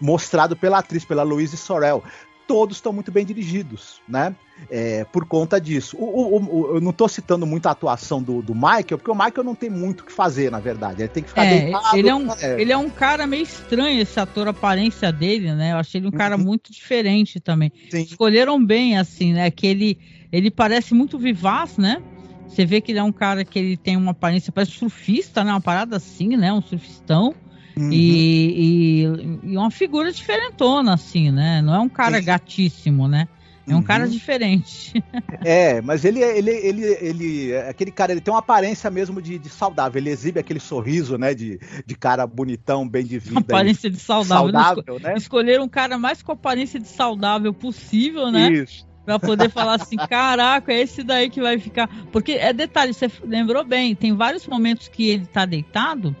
[0.03, 2.03] mostrado pela atriz, pela Louise Sorel
[2.47, 4.35] todos estão muito bem dirigidos, né?
[4.69, 5.97] É, por conta disso.
[5.97, 9.15] O, o, o, eu não estou citando muito a atuação do, do, Michael, porque o
[9.15, 11.01] Michael não tem muito o que fazer, na verdade.
[11.01, 11.97] Ele tem que ficar é, deitado.
[11.97, 12.61] Ele é, um, é.
[12.61, 15.71] ele é um cara meio estranho, esse ator, a aparência dele, né?
[15.73, 16.43] Eu achei ele um cara uhum.
[16.43, 17.71] muito diferente também.
[17.89, 18.03] Sim.
[18.03, 19.49] Escolheram bem, assim, né?
[19.49, 19.97] Que ele,
[20.31, 22.01] ele parece muito vivaz, né?
[22.47, 25.51] Você vê que ele é um cara que ele tem uma aparência, parece surfista, né?
[25.51, 26.53] Uma parada assim, né?
[26.53, 27.33] Um surfistão.
[27.75, 27.91] Uhum.
[27.91, 31.61] E, e, e, uma figura diferentona, assim, né?
[31.61, 32.25] Não é um cara Sim.
[32.25, 33.27] gatíssimo, né?
[33.67, 33.83] É um uhum.
[33.83, 35.01] cara diferente.
[35.45, 39.49] É, mas ele, ele, ele, ele, aquele cara, ele tem uma aparência mesmo de, de
[39.49, 40.01] saudável.
[40.01, 43.41] Ele exibe aquele sorriso, né, de, de cara bonitão, bem de vida.
[43.41, 44.53] Aparência de saudável.
[44.53, 45.15] saudável né?
[45.17, 48.51] Escolher um cara mais com aparência de saudável possível, né?
[48.53, 48.87] Isso.
[49.03, 51.89] Pra poder falar assim, caraca, é esse daí que vai ficar.
[52.09, 56.15] Porque é detalhe, você lembrou bem, tem vários momentos que ele tá deitado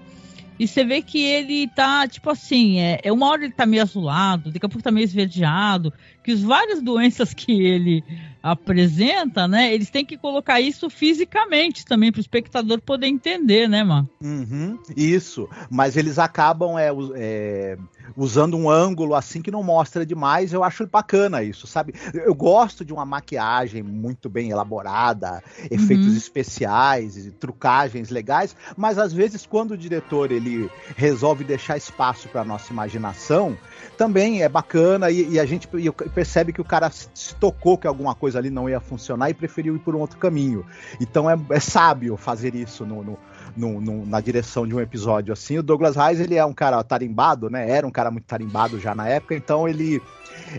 [0.59, 3.81] e você vê que ele tá, tipo assim, é, é uma hora ele tá meio
[3.81, 8.03] azulado, daqui a pouco tá meio esverdeado, que as várias doenças que ele
[8.43, 9.73] apresenta, né?
[9.73, 14.09] Eles têm que colocar isso fisicamente também para o espectador poder entender, né, mano?
[14.21, 17.77] Uhum, isso, mas eles acabam é, é,
[18.17, 20.51] usando um ângulo assim que não mostra demais.
[20.51, 21.93] Eu acho bacana isso, sabe?
[22.13, 26.17] Eu gosto de uma maquiagem muito bem elaborada, efeitos uhum.
[26.17, 32.73] especiais, trucagens legais, mas às vezes quando o diretor ele resolve deixar espaço para nossa
[32.73, 33.57] imaginação,
[33.97, 35.67] também é bacana e, e a gente
[36.13, 39.75] percebe que o cara se tocou que alguma coisa ali não ia funcionar e preferiu
[39.75, 40.65] ir por um outro caminho.
[40.99, 43.19] Então é, é sábio fazer isso no, no,
[43.55, 45.57] no, no, na direção de um episódio assim.
[45.57, 47.69] O Douglas Reis ele é um cara tarimbado, né?
[47.69, 50.01] Era um cara muito tarimbado já na época, então ele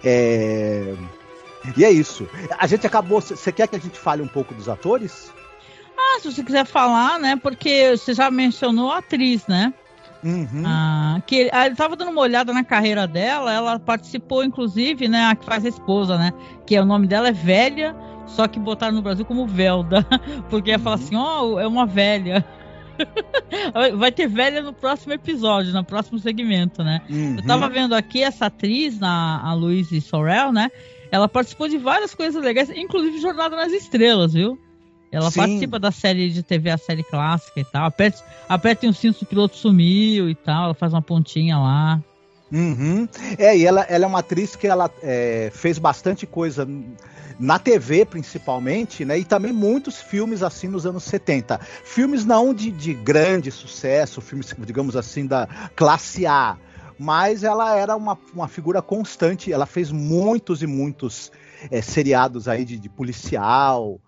[0.05, 0.95] é...
[1.77, 2.29] E é isso.
[2.59, 3.23] A gente acabou.
[3.23, 5.33] Você quer que a gente fale um pouco dos atores?
[5.97, 7.37] Ah, se você quiser falar, né?
[7.37, 9.73] Porque você já mencionou a atriz, né?
[10.25, 10.63] Uhum.
[10.65, 15.27] Ah, que ah, ele estava dando uma olhada na carreira dela, ela participou, inclusive, né?
[15.27, 16.33] A que faz a esposa, né?
[16.67, 17.95] Que é, o nome dela é Velha,
[18.27, 20.07] só que botaram no Brasil como Velda,
[20.49, 21.03] porque ia falar uhum.
[21.03, 22.45] assim, ó, oh, é uma velha.
[23.99, 27.03] Vai ter velha no próximo episódio, no próximo segmento, né?
[27.11, 27.37] Uhum.
[27.37, 30.71] Eu tava vendo aqui essa atriz, a, a Louise Sorel, né?
[31.11, 34.59] Ela participou de várias coisas legais, inclusive Jornada nas Estrelas, viu?
[35.15, 35.39] Ela Sim.
[35.39, 37.87] participa da série de TV, a série clássica e tal.
[37.87, 40.65] Aperte, aperte um cinto, o piloto sumiu e tal.
[40.65, 42.03] Ela faz uma pontinha lá.
[42.53, 43.09] Uhum.
[43.39, 46.69] É, e ela, ela é uma atriz que ela é, fez bastante coisa
[47.39, 49.19] na TV principalmente, né?
[49.19, 51.59] E também muitos filmes assim nos anos 70.
[51.85, 56.57] Filmes não de, de grande sucesso, filmes, digamos assim, da classe A
[56.99, 59.53] mas ela era uma, uma figura constante.
[59.53, 61.31] Ela fez muitos e muitos
[61.71, 64.01] é, seriados aí de, de policial,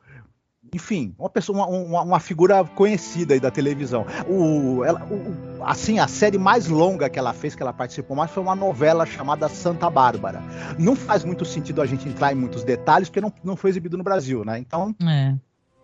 [0.76, 4.06] enfim, uma pessoa, uma, uma, figura conhecida aí da televisão.
[4.28, 8.30] O, ela, o, assim, a série mais longa que ela fez, que ela participou mais,
[8.30, 10.42] foi uma novela chamada Santa Bárbara.
[10.78, 13.96] Não faz muito sentido a gente entrar em muitos detalhes, porque não, não foi exibido
[13.96, 14.58] no Brasil, né?
[14.58, 14.94] Então.
[15.02, 15.34] É.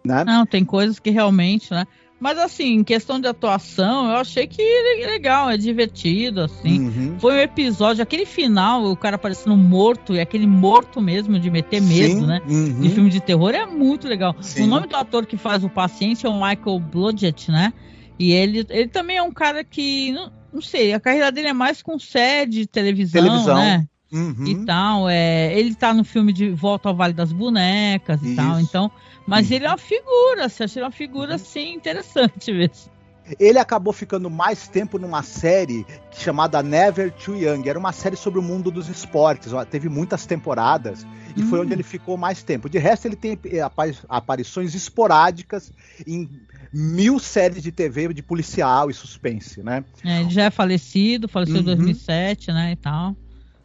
[0.05, 0.24] Né?
[0.24, 1.87] Não, tem coisas que realmente, né?
[2.22, 6.87] Mas assim, em questão de atuação, eu achei que é legal, é divertido, assim.
[6.87, 7.18] Uhum.
[7.18, 11.82] Foi um episódio, aquele final, o cara parecendo morto, e aquele morto mesmo, de meter
[11.82, 12.26] medo, Sim.
[12.26, 12.40] né?
[12.48, 12.80] Uhum.
[12.80, 14.37] De filme de terror, é muito legal.
[14.40, 14.62] Sim.
[14.62, 17.72] O nome do ator que faz o paciente é o Michael Blodgett, né?
[18.16, 21.52] E ele, ele também é um cara que, não, não sei, a carreira dele é
[21.52, 23.56] mais com série de televisão, televisão.
[23.56, 23.85] né?
[24.12, 24.46] Uhum.
[24.46, 28.37] E tal, é, ele tá no filme de Volta ao Vale das Bonecas e Isso.
[28.37, 28.92] tal, então
[29.26, 32.90] mas ele é uma figura, você acha ele é uma figura, assim, interessante mesmo.
[33.38, 37.68] Ele acabou ficando mais tempo numa série chamada Never Too Young.
[37.68, 39.52] Era uma série sobre o mundo dos esportes.
[39.70, 41.06] Teve muitas temporadas
[41.37, 41.46] e hum.
[41.46, 42.68] foi onde ele ficou mais tempo.
[42.68, 43.61] De resto, ele tem eh,
[44.08, 45.72] aparições esporádicas
[46.04, 46.28] em
[46.72, 49.85] mil séries de TV de policial e suspense, né?
[50.04, 51.64] É, ele já é falecido, faleceu em uhum.
[51.64, 53.16] 2007, né, e tal.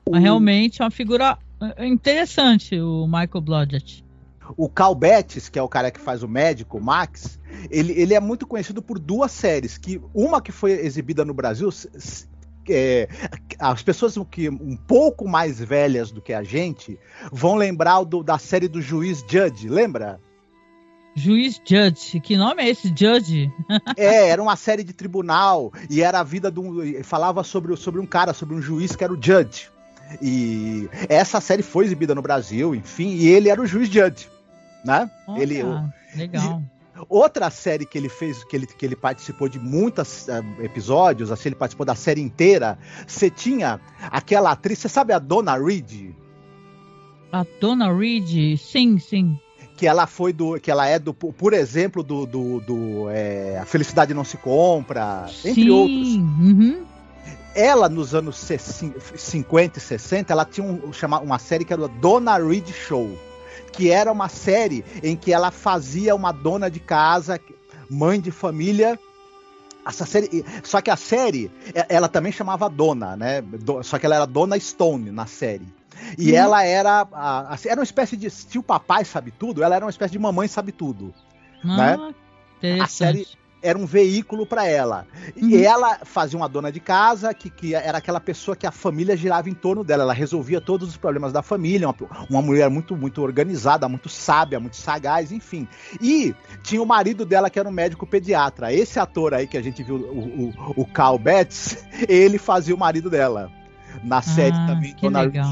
[0.10, 4.07] Mas realmente é uma figura eh, interessante, o Michael Blodgett.
[4.56, 8.14] O Cal Betts, que é o cara que faz o médico, o Max, ele, ele
[8.14, 11.70] é muito conhecido por duas séries, que uma que foi exibida no Brasil,
[12.70, 13.08] é,
[13.60, 17.00] as pessoas que um pouco mais velhas do que a gente
[17.32, 20.20] vão lembrar do, da série do Juiz Judge, lembra?
[21.16, 23.52] Juiz Judge, que nome é esse Judge?
[23.98, 28.00] é, era uma série de tribunal e era a vida de um, falava sobre, sobre
[28.00, 29.70] um cara, sobre um juiz que era o Judge.
[30.22, 34.30] E essa série foi exibida no Brasil, enfim, e ele era o juiz Judge
[34.88, 35.12] né?
[35.28, 35.64] Olha, ele
[36.16, 36.64] legal.
[37.08, 41.50] Outra série que ele fez, que ele, que ele participou de muitos uh, episódios, assim,
[41.50, 42.80] ele participou da série inteira.
[43.06, 46.16] Você tinha aquela atriz, você sabe a Donna Reed?
[47.32, 49.40] A Donna Reed, sim, sim.
[49.76, 50.60] Que ela foi do.
[50.60, 52.26] Que ela é do, por exemplo, do.
[52.26, 56.16] do, do é, a Felicidade Não Se Compra, sim, entre outros.
[56.16, 56.84] Uhum.
[57.54, 60.92] Ela, nos anos 50 e 60, ela tinha um,
[61.24, 63.27] uma série que era a Donna Reed Show
[63.78, 67.40] que era uma série em que ela fazia uma dona de casa,
[67.88, 69.00] mãe de família.
[69.86, 71.52] Essa série, só que a série,
[71.88, 73.44] ela também chamava Dona, né?
[73.84, 75.68] Só que ela era Dona Stone na série.
[76.18, 76.36] E hum.
[76.36, 77.08] ela era,
[77.66, 80.48] era uma espécie de, se o papai sabe tudo, ela era uma espécie de mamãe
[80.48, 81.14] sabe tudo,
[81.64, 82.80] ah, né?
[82.82, 83.28] A série,
[83.62, 85.06] era um veículo para ela.
[85.36, 85.50] Uhum.
[85.50, 89.18] E ela fazia uma dona de casa que, que era aquela pessoa que a família
[89.18, 90.04] girava em torno dela.
[90.04, 91.96] Ela resolvia todos os problemas da família, uma,
[92.30, 95.68] uma mulher muito, muito organizada, muito sábia, muito sagaz, enfim.
[96.02, 98.74] E tinha o marido dela que era um médico pediatra.
[98.74, 102.80] Esse ator aí que a gente viu, o, o, o Cal Betts, ele fazia o
[102.80, 103.52] marido dela.
[104.04, 105.52] Na série ah, também, Dona legal.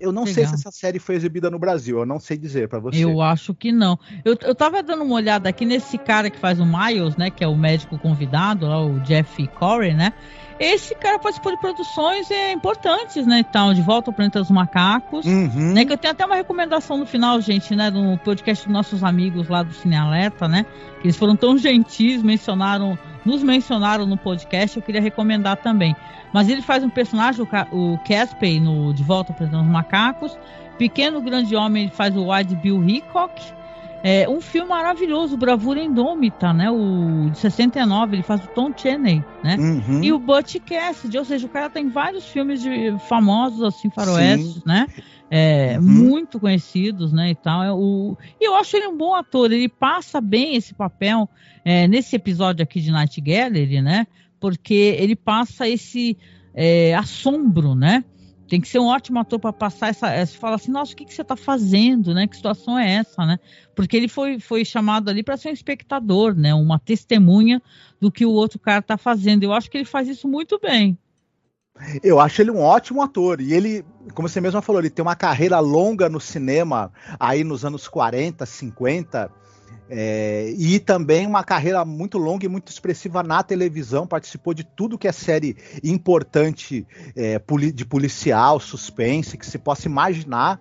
[0.00, 0.34] Eu não Legal.
[0.34, 3.04] sei se essa série foi exibida no Brasil, eu não sei dizer para você.
[3.04, 3.98] Eu acho que não.
[4.24, 7.42] Eu, eu tava dando uma olhada aqui nesse cara que faz o Miles, né, que
[7.42, 10.12] é o médico convidado, lá, o Jeff Corey, né?
[10.60, 15.24] Esse cara participou de produções é, importantes, né, então, De Volta ao Planeta dos Macacos,
[15.24, 15.72] uhum.
[15.72, 19.04] né, que eu tenho até uma recomendação no final, gente, né, no podcast dos nossos
[19.04, 20.66] amigos lá do Cine Alerta, né,
[21.00, 22.98] que eles foram tão gentis, mencionaram,
[23.28, 25.94] nos mencionaram no podcast, eu queria recomendar também.
[26.32, 30.36] Mas ele faz um personagem, o Caspey, no De Volta para os Macacos.
[30.78, 33.58] Pequeno Grande Homem, ele faz o Wide Bill Hickok.
[34.02, 36.70] É um filme maravilhoso, Bravura Indômita, né?
[36.70, 39.56] O de 69, ele faz o Tom Cheney, né?
[39.58, 40.02] Uhum.
[40.02, 44.64] E o Butch Cassidy, ou seja, o cara tem vários filmes de famosos, assim, faroestes,
[44.64, 44.86] né?
[45.30, 45.84] É, uhum.
[45.84, 47.62] muito conhecidos, né, e tal.
[47.62, 51.28] É, o, e eu acho ele um bom ator, ele passa bem esse papel
[51.64, 54.06] é, nesse episódio aqui de Night Gallery, né?
[54.40, 56.16] porque ele passa esse
[56.54, 58.04] é, assombro, né?
[58.48, 60.38] Tem que ser um ótimo ator para passar essa, essa.
[60.38, 62.26] Fala assim, nossa, o que, que você está fazendo, né?
[62.26, 63.38] Que situação é essa, né?
[63.74, 66.54] Porque ele foi, foi chamado ali para ser um espectador, né?
[66.54, 67.60] Uma testemunha
[68.00, 69.42] do que o outro cara está fazendo.
[69.42, 70.96] Eu acho que ele faz isso muito bem.
[72.02, 73.40] Eu acho ele um ótimo ator.
[73.40, 77.64] E ele, como você mesmo falou, ele tem uma carreira longa no cinema, aí nos
[77.64, 79.30] anos 40, 50.
[79.90, 84.98] É, e também uma carreira muito longa e muito expressiva na televisão, participou de tudo
[84.98, 86.86] que é série importante
[87.16, 87.40] é,
[87.72, 90.60] de policial, suspense, que se possa imaginar.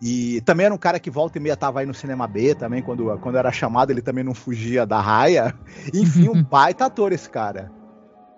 [0.00, 2.82] E também era um cara que volta e meia tava aí no cinema B também,
[2.82, 5.54] quando, quando era chamado, ele também não fugia da raia.
[5.94, 7.72] Enfim, um baita ator esse cara.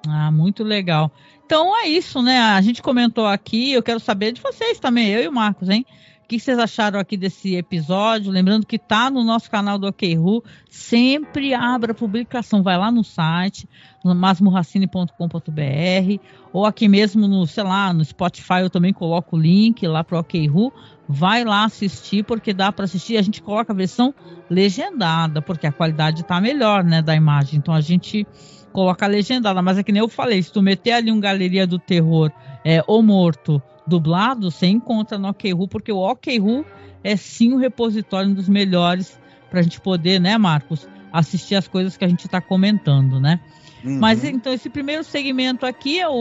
[0.07, 1.11] Ah, muito legal.
[1.45, 2.39] Então é isso, né?
[2.39, 5.85] A gente comentou aqui, eu quero saber de vocês também, eu e o Marcos, hein?
[6.29, 8.31] que vocês acharam aqui desse episódio.
[8.31, 12.63] Lembrando que tá no nosso canal do OKRU, sempre abre a publicação.
[12.63, 13.67] Vai lá no site,
[14.05, 16.23] no masmorracine.com.br,
[16.53, 20.19] ou aqui mesmo no, sei lá, no Spotify eu também coloco o link lá para
[20.19, 20.71] o OKRU.
[21.09, 23.17] Vai lá assistir, porque dá para assistir.
[23.17, 24.15] A gente coloca a versão
[24.51, 27.59] legendada, porque a qualidade tá melhor, né, da imagem.
[27.59, 28.27] Então a gente
[28.73, 31.79] coloca legendada, mas é que nem eu falei, se tu meter ali um Galeria do
[31.79, 32.31] Terror
[32.65, 36.65] é, ou Morto dublado, você encontra no OKRU, porque o OKRU
[37.03, 39.19] é sim o repositório um dos melhores
[39.51, 43.41] para a gente poder, né, Marcos, assistir as coisas que a gente está comentando, né?
[43.85, 43.99] Uhum.
[43.99, 46.13] Mas então esse primeiro segmento aqui é o,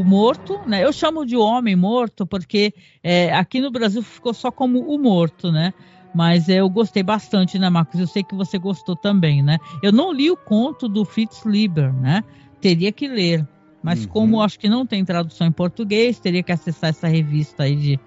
[0.00, 0.84] o, morto, né?
[0.84, 2.72] Eu chamo de homem morto porque
[3.02, 5.74] é, aqui no Brasil ficou só como o morto, né?
[6.14, 8.00] Mas eu gostei bastante, né, Marcos?
[8.00, 9.58] Eu sei que você gostou também, né?
[9.82, 12.24] Eu não li o conto do Fritz Lieber, né?
[12.60, 13.46] Teria que ler.
[13.82, 14.10] Mas uhum.
[14.10, 17.82] como acho que não tem tradução em português, teria que acessar essa revista aí de,
[17.82, 18.00] de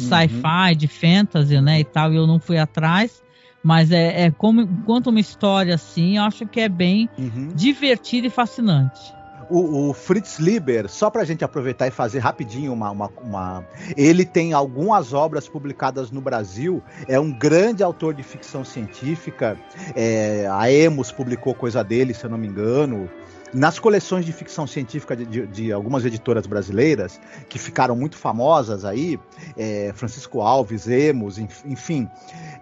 [0.00, 0.08] uhum.
[0.08, 3.22] sci-fi, de fantasy, né, e tal, e eu não fui atrás.
[3.62, 7.48] Mas é, é como quanto uma história assim, eu acho que é bem uhum.
[7.54, 9.17] divertido e fascinante.
[9.50, 13.66] O, o, Fritz Lieber, só para a gente aproveitar e fazer rapidinho uma, uma, uma,
[13.96, 19.58] Ele tem algumas obras publicadas no Brasil, é um grande autor de ficção científica.
[19.94, 23.08] É, a Emos publicou coisa dele, se eu não me engano.
[23.52, 27.18] Nas coleções de ficção científica de, de, de algumas editoras brasileiras,
[27.48, 29.18] que ficaram muito famosas aí,
[29.56, 32.06] é, Francisco Alves, Emos, enfim,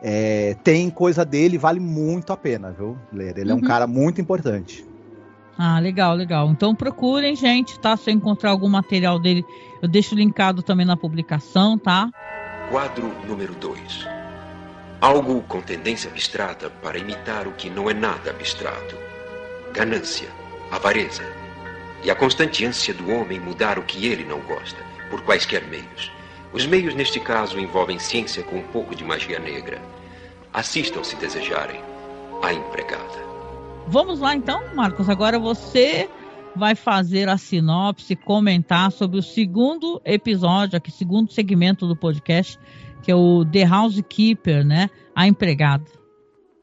[0.00, 3.36] é, tem coisa dele, vale muito a pena, viu, ler.
[3.36, 3.50] Ele uhum.
[3.50, 3.66] é um uhum.
[3.66, 4.86] cara muito importante.
[5.58, 6.50] Ah, legal, legal.
[6.50, 7.96] Então procurem, gente, tá?
[7.96, 9.44] Se eu encontrar algum material dele,
[9.80, 12.10] eu deixo linkado também na publicação, tá?
[12.70, 14.06] Quadro número 2.
[15.00, 18.96] Algo com tendência abstrata para imitar o que não é nada abstrato.
[19.72, 20.28] Ganância,
[20.70, 21.22] avareza
[22.06, 24.80] e a constante ânsia do homem mudar o que ele não gosta,
[25.10, 26.12] por quaisquer meios.
[26.52, 29.82] Os meios, neste caso, envolvem ciência com um pouco de magia negra.
[30.52, 31.80] Assistam se desejarem.
[32.42, 33.25] A empregada.
[33.88, 35.08] Vamos lá então, Marcos.
[35.08, 36.10] Agora você
[36.56, 42.58] vai fazer a sinopse, comentar sobre o segundo episódio, aqui, segundo segmento do podcast,
[43.02, 44.90] que é o The Housekeeper, né?
[45.14, 45.84] A empregada.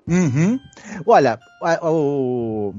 [0.05, 0.59] Uhum.
[1.05, 1.39] Olha,
[1.81, 2.73] o,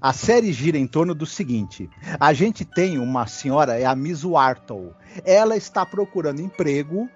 [0.00, 1.88] a série gira em torno do seguinte:
[2.18, 4.92] a gente tem uma senhora, é a Miss Wartle.
[5.24, 7.08] Ela está procurando emprego,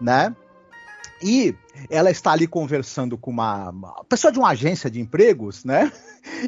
[0.00, 0.34] né?
[1.22, 1.54] E
[1.88, 5.90] ela está ali conversando com uma, uma, pessoa de uma agência de empregos, né?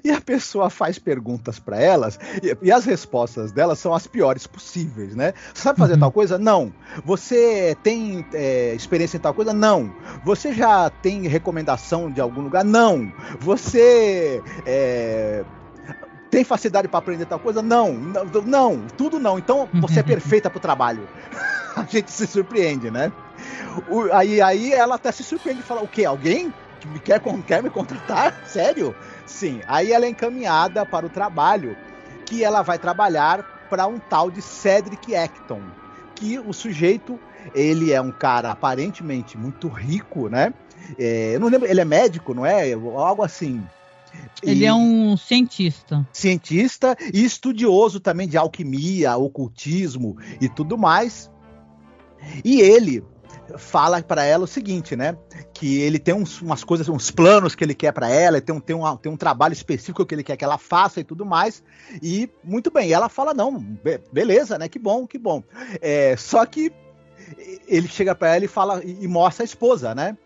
[0.05, 4.47] E a pessoa faz perguntas para elas e, e, as respostas delas são as piores
[4.47, 5.33] possíveis, né?
[5.55, 6.01] Você sabe fazer uhum.
[6.01, 6.39] tal coisa?
[6.39, 6.73] Não.
[7.05, 9.53] Você tem é, experiência em tal coisa?
[9.53, 9.93] Não.
[10.25, 12.65] Você já tem recomendação de algum lugar?
[12.65, 13.13] Não.
[13.41, 15.45] Você é,
[16.31, 17.63] tem facilidade para aprender tal coisa?
[17.63, 17.93] Não.
[17.93, 19.39] Não, não tudo não.
[19.39, 21.09] Então você é perfeita para o trabalho.
[21.77, 23.13] a gente se surpreende, né?
[23.89, 26.05] O, aí, aí ela até se surpreende e fala: o quê?
[26.05, 28.35] Alguém que me quer, quer me contratar?
[28.47, 28.95] Sério?
[29.27, 29.61] Sim.
[29.67, 31.77] Aí ela é encaminhada para o trabalho
[32.27, 35.63] que ela vai trabalhar para um tal de Cedric Acton.
[36.15, 37.19] Que o sujeito,
[37.55, 40.53] ele é um cara aparentemente muito rico, né?
[40.99, 42.73] É, eu não lembro, ele é médico, não é?
[42.73, 43.63] Algo assim.
[44.43, 46.07] Ele e, é um cientista.
[46.13, 51.31] Cientista e estudioso também de alquimia, ocultismo e tudo mais.
[52.45, 53.03] E ele
[53.59, 55.17] fala para ela o seguinte, né?
[55.53, 58.61] Que ele tem uns, umas coisas, uns planos que ele quer para ela, tem um,
[58.61, 61.63] tem, um, tem um trabalho específico que ele quer que ela faça e tudo mais.
[62.03, 64.69] E muito bem, ela fala: não, be beleza, né?
[64.69, 65.43] Que bom, que bom.
[65.81, 66.73] É, só que
[67.67, 70.17] ele chega para ela e fala e, mostra a esposa, né?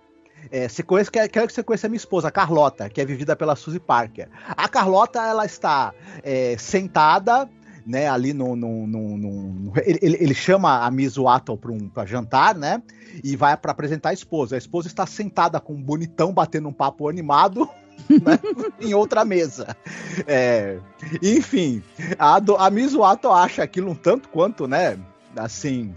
[0.50, 3.04] É, você conhece, quero, quero que você conheça a minha esposa, a Carlota, que é
[3.04, 4.28] vivida pela Suzy Parker.
[4.48, 7.48] A Carlota, ela está é, sentada
[7.86, 12.54] né, ali no, no, no, no ele, ele, chama a Miss Wattle para um, jantar,
[12.56, 12.82] né,
[13.22, 14.56] e vai para apresentar a esposa.
[14.56, 17.68] A esposa está sentada com um bonitão batendo um papo animado
[18.10, 18.38] né,
[18.80, 19.76] em outra mesa.
[20.26, 20.78] É,
[21.22, 21.80] enfim,
[22.18, 22.94] a, a Miss
[23.32, 24.98] acha aquilo um tanto quanto, né,
[25.36, 25.94] assim,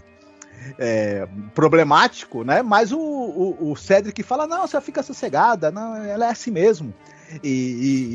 [0.78, 2.62] é, problemático, né?
[2.62, 6.94] Mas o, o, o, Cedric fala: não, você fica sossegada, não, ela é assim mesmo.
[7.42, 7.48] E,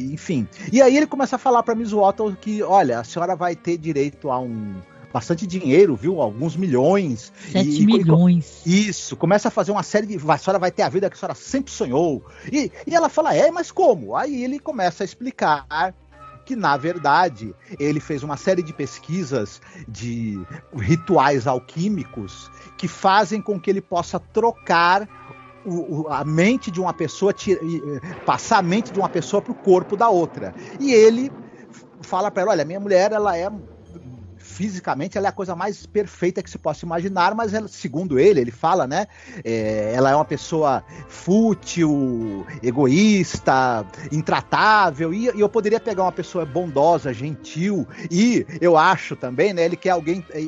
[0.10, 0.48] e, enfim.
[0.72, 3.78] E aí ele começa a falar para Miss Wattle que, olha, a senhora vai ter
[3.78, 4.76] direito a um
[5.16, 6.22] bastante dinheiro, viu?
[6.22, 7.32] Alguns milhões.
[7.52, 8.62] Sete e, milhões.
[8.66, 10.30] E, isso, começa a fazer uma série de.
[10.30, 12.26] A senhora vai ter a vida que a senhora sempre sonhou.
[12.52, 14.16] E, e ela fala, é, mas como?
[14.16, 15.96] Aí ele começa a explicar
[16.46, 20.40] que na verdade ele fez uma série de pesquisas de
[20.76, 25.08] rituais alquímicos que fazem com que ele possa trocar
[25.66, 27.60] o, a mente de uma pessoa, tira,
[28.24, 30.54] passar a mente de uma pessoa para o corpo da outra.
[30.80, 31.32] E ele
[32.02, 33.50] fala para ela: olha, minha mulher ela é
[34.56, 38.40] fisicamente ela é a coisa mais perfeita que se possa imaginar, mas ela, segundo ele,
[38.40, 39.06] ele fala, né?
[39.44, 46.46] É, ela é uma pessoa fútil, egoísta, intratável, e, e, eu poderia pegar uma pessoa
[46.46, 49.66] bondosa, gentil, e eu acho também, né?
[49.66, 50.46] Ele quer alguém é,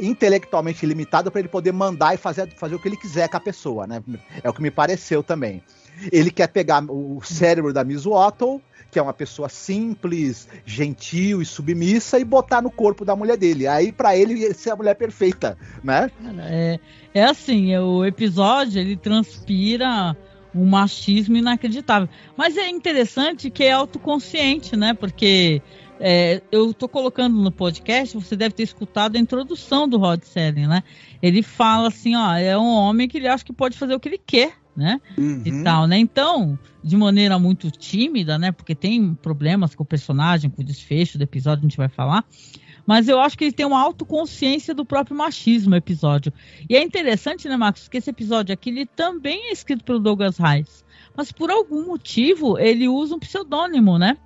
[0.00, 3.40] intelectualmente limitado para ele poder mandar e fazer, fazer o que ele quiser com a
[3.40, 4.02] pessoa, né?
[4.42, 5.62] É o que me pareceu também.
[6.10, 8.60] Ele quer pegar o cérebro da Miss Otto
[8.94, 13.66] que é uma pessoa simples, gentil e submissa, e botar no corpo da mulher dele.
[13.66, 16.12] Aí, para ele, ser a mulher perfeita, né?
[16.38, 16.78] É,
[17.12, 20.16] é assim, o episódio, ele transpira
[20.54, 22.08] um machismo inacreditável.
[22.36, 24.94] Mas é interessante que é autoconsciente, né?
[24.94, 25.60] Porque
[25.98, 30.68] é, eu estou colocando no podcast, você deve ter escutado a introdução do Rod Selling,
[30.68, 30.84] né?
[31.20, 34.08] Ele fala assim, ó, é um homem que ele acha que pode fazer o que
[34.08, 35.00] ele quer né?
[35.16, 35.42] Uhum.
[35.44, 35.98] E tal, né?
[35.98, 38.52] Então, de maneira muito tímida, né?
[38.52, 42.24] Porque tem problemas com o personagem, com o desfecho do episódio, a gente vai falar.
[42.86, 46.32] Mas eu acho que ele tem uma autoconsciência do próprio machismo, episódio.
[46.68, 50.36] E é interessante, né, Marcos, que esse episódio aqui ele também é escrito pelo Douglas
[50.38, 50.84] Rice.
[51.16, 54.18] Mas por algum motivo ele usa um pseudônimo, né?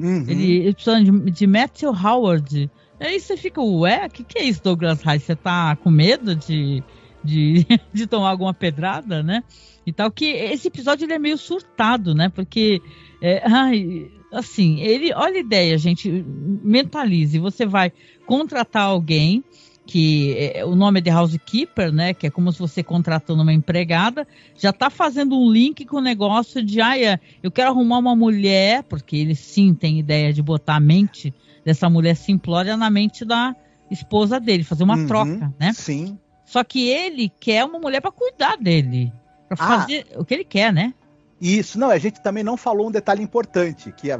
[0.00, 0.24] Uhum.
[0.26, 2.70] Ele, ele precisa de, de Matthew Howard.
[2.98, 5.26] Aí você fica, ué, o que, que é isso, Douglas Rice?
[5.26, 6.82] Você tá com medo de,
[7.22, 9.42] de, de tomar alguma pedrada, né?
[9.86, 12.28] e tal, que esse episódio ele é meio surtado, né?
[12.28, 12.80] Porque,
[13.20, 16.24] é, ai, assim, ele, olha a ideia, gente,
[16.62, 17.92] mentalize, você vai
[18.26, 19.42] contratar alguém
[19.86, 22.14] que é, o nome é de housekeeper, né?
[22.14, 26.02] Que é como se você contratando uma empregada, já está fazendo um link com o
[26.02, 30.76] negócio de, ah, eu quero arrumar uma mulher, porque ele sim tem ideia de botar
[30.76, 33.56] a mente dessa mulher simplória na mente da
[33.90, 35.72] esposa dele, fazer uma uhum, troca, né?
[35.72, 36.16] Sim.
[36.50, 39.12] Só que ele quer uma mulher para cuidar dele.
[39.48, 40.92] Pra ah, fazer o que ele quer, né?
[41.40, 44.18] Isso, não, a gente também não falou um detalhe importante, que é,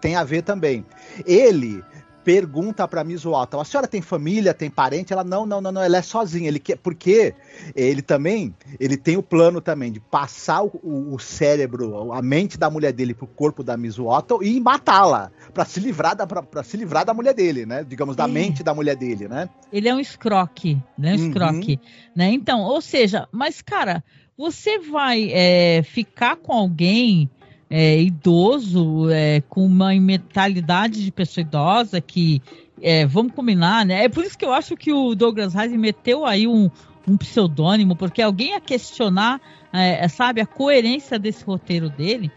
[0.00, 0.86] tem a ver também.
[1.26, 1.82] Ele
[2.24, 5.12] pergunta para Miss Walton, a senhora tem família, tem parente?
[5.12, 6.48] Ela, não, não, não, não, ela é sozinha.
[6.48, 7.34] Ele quer, porque
[7.74, 12.70] ele também, ele tem o plano também de passar o, o cérebro, a mente da
[12.70, 16.76] mulher dele pro corpo da Miss Walton e matá-la, para se livrar da para se
[16.76, 17.84] livrar da mulher dele, né?
[17.84, 18.28] Digamos, da é.
[18.28, 19.48] mente da mulher dele, né?
[19.72, 21.14] Ele é um escroque, né?
[21.14, 21.28] Um uhum.
[21.28, 21.80] escroque,
[22.14, 22.30] né?
[22.30, 24.02] Então, ou seja, mas cara,
[24.36, 27.30] você vai é, ficar com alguém
[27.74, 32.42] é, idoso, é, com uma mentalidade de pessoa idosa que,
[32.82, 34.04] é, vamos combinar, né?
[34.04, 36.70] É por isso que eu acho que o Douglas Reis meteu aí um,
[37.08, 39.40] um pseudônimo, porque alguém ia questionar,
[39.72, 42.30] é, sabe, a coerência desse roteiro dele.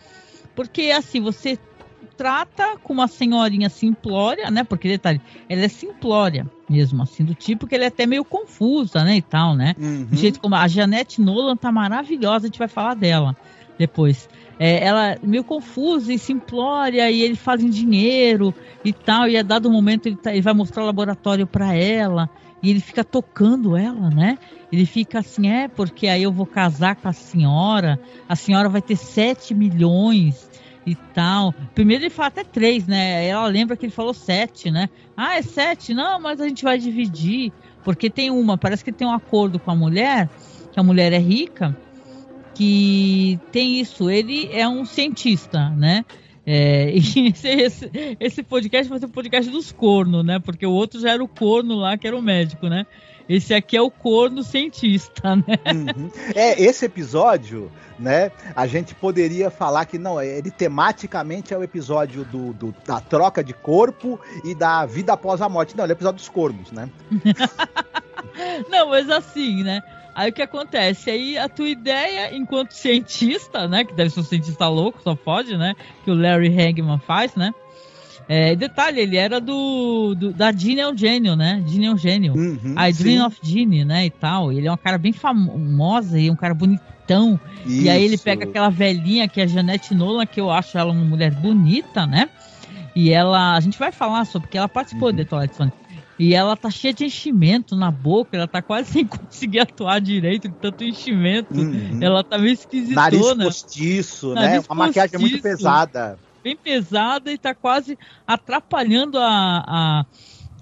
[0.56, 1.60] Porque, assim, você
[2.16, 4.64] trata com uma senhorinha simplória, né?
[4.64, 5.20] Porque detalhe,
[5.50, 9.18] ela é simplória mesmo, assim, do tipo que ela é até meio confusa, né?
[9.18, 9.76] E tal, né?
[9.78, 10.06] Uhum.
[10.06, 13.36] Do jeito como a Janete Nolan tá maravilhosa, a gente vai falar dela
[13.78, 14.30] depois.
[14.60, 18.54] É, ela é meio confusa e simplória, e eles fazem dinheiro
[18.84, 22.30] e tal, e a dado momento ele, tá, ele vai mostrar o laboratório para ela,
[22.64, 24.38] e ele fica tocando ela, né?
[24.72, 28.82] Ele fica assim, é, porque aí eu vou casar com a senhora, a senhora vai
[28.82, 30.50] ter 7 milhões
[30.86, 31.54] e tal.
[31.74, 33.28] Primeiro ele fala até três, né?
[33.28, 34.90] Ela lembra que ele falou sete, né?
[35.18, 35.94] Ah, é sete?
[35.94, 37.52] Não, mas a gente vai dividir.
[37.84, 40.30] Porque tem uma, parece que tem um acordo com a mulher,
[40.72, 41.76] que a mulher é rica,
[42.56, 44.10] que tem isso.
[44.10, 46.04] Ele é um cientista, né?
[46.46, 50.40] É, esse, esse, esse, podcast vai ser o podcast dos cornos, né?
[50.40, 52.86] Porque o outro já era o corno lá, que era o médico, né?
[53.28, 55.44] Esse aqui é o corno cientista, né?
[55.74, 56.12] Uhum.
[56.36, 58.32] É, esse episódio, né?
[58.56, 63.44] A gente poderia falar que não, ele tematicamente é o episódio do, do da troca
[63.44, 65.76] de corpo e da vida após a morte.
[65.76, 66.88] Não, ele é o episódio dos cornos, né?
[68.70, 69.82] não, mas assim, né?
[70.16, 71.12] Aí o que acontece?
[71.12, 73.84] Aí a tua ideia, enquanto cientista, né?
[73.84, 75.76] Que deve ser um cientista louco, só pode, né?
[76.06, 77.54] Que o Larry Hagman faz, né?
[78.28, 81.62] É, detalhe, ele era do, do da Gene é o gênio, né?
[81.68, 82.34] Gene é o gênio.
[82.34, 84.06] Uhum, a Dream of Gene, né?
[84.06, 84.52] E tal.
[84.52, 87.40] Ele é um cara bem famosa e um cara bonitão.
[87.66, 87.84] Isso.
[87.84, 90.92] E aí ele pega aquela velhinha que é a Janete Nolan, que eu acho ela
[90.92, 92.30] uma mulher bonita, né?
[92.96, 95.16] E ela, a gente vai falar sobre que ela participou uhum.
[95.16, 95.74] de Twilight Zone.
[96.18, 100.48] E ela tá cheia de enchimento na boca, ela tá quase sem conseguir atuar direito,
[100.48, 101.54] de tanto enchimento.
[101.54, 102.00] Uhum.
[102.02, 103.02] Ela tá meio esquisitona.
[103.02, 104.42] Nariz postiço, né?
[104.42, 104.66] Nariz né?
[104.70, 107.98] Uma maquiagem muito pesada bem pesada e tá quase
[108.28, 110.06] atrapalhando a, a,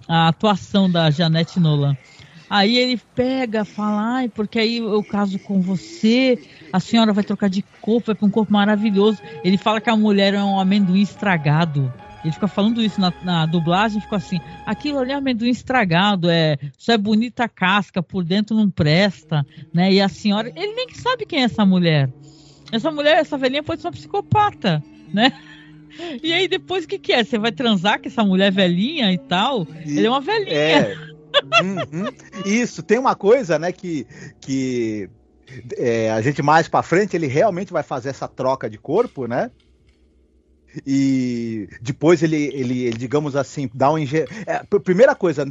[0.07, 1.97] a atuação da Janete Nolan.
[2.49, 6.39] Aí ele pega, fala, ai, porque aí eu caso com você,
[6.71, 9.17] a senhora vai trocar de corpo, vai para um corpo maravilhoso.
[9.43, 11.91] Ele fala que a mulher é um amendoim estragado.
[12.23, 16.57] Ele fica falando isso na, na dublagem, ficou assim, aquilo ali é amendoim estragado, é,
[16.77, 19.91] só é bonita a casca, por dentro não presta, né?
[19.91, 22.09] E a senhora, ele nem sabe quem é essa mulher.
[22.71, 25.31] Essa mulher, essa velhinha pode ser uma psicopata, né?
[26.23, 27.23] E aí depois o que, que é?
[27.23, 29.67] Você vai transar com essa mulher velhinha e tal?
[29.85, 30.55] E, Ele é uma velhinha.
[30.55, 30.95] É.
[31.61, 32.11] uhum.
[32.43, 34.07] Isso, tem uma coisa, né, que,
[34.41, 35.07] que
[35.77, 39.51] é, a gente mais para frente, ele realmente vai fazer essa troca de corpo, né?
[40.85, 44.27] E depois ele, ele, ele digamos assim, dá um engenho.
[44.45, 45.45] É, primeira coisa,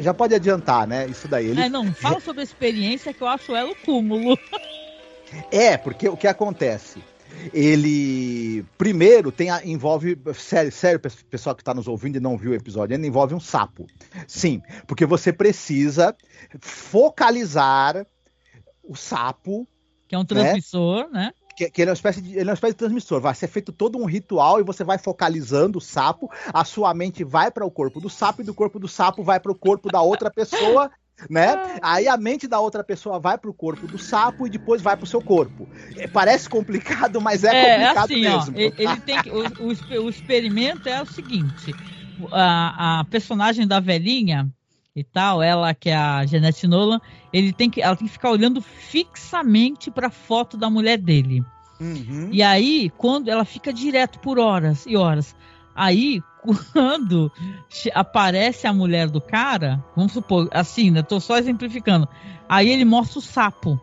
[0.00, 1.06] já pode adiantar, né?
[1.06, 1.46] Isso daí.
[1.46, 1.60] Ele...
[1.60, 4.38] É, não, fala sobre a experiência que eu acho ela o cúmulo.
[5.50, 7.02] É, porque o que acontece?
[7.52, 12.52] Ele primeiro tem a, envolve sério, sério, pessoal que está nos ouvindo e não viu
[12.52, 13.86] o episódio, ele envolve um sapo.
[14.26, 16.16] Sim, porque você precisa
[16.60, 18.06] focalizar
[18.82, 19.66] o sapo,
[20.08, 21.26] que é um transmissor, né?
[21.26, 21.32] né?
[21.56, 23.20] Que, que, ele, é uma espécie de, ele é uma espécie de transmissor.
[23.20, 26.30] Vai ser feito todo um ritual e você vai focalizando o sapo.
[26.52, 29.40] A sua mente vai para o corpo do sapo e do corpo do sapo vai
[29.40, 30.90] para o corpo da outra pessoa
[31.30, 31.78] né?
[31.82, 35.06] Aí a mente da outra pessoa vai pro corpo do sapo e depois vai pro
[35.06, 35.68] seu corpo.
[35.96, 38.56] É, parece complicado, mas é, é complicado assim, mesmo.
[38.56, 41.74] Ó, ele tem que, o, o, o, experimento é o seguinte:
[42.30, 44.48] a, a, personagem da velhinha
[44.96, 46.98] e tal, ela que é a Jeanette Nolan,
[47.30, 51.44] ele tem que, ela tem que ficar olhando fixamente para a foto da mulher dele.
[51.78, 52.30] Uhum.
[52.32, 55.36] E aí, quando ela fica direto por horas e horas,
[55.74, 56.22] aí
[56.72, 57.30] quando
[57.94, 61.02] aparece a mulher do cara, vamos supor, assim, né?
[61.02, 62.08] Tô só exemplificando.
[62.48, 63.78] Aí ele mostra o sapo.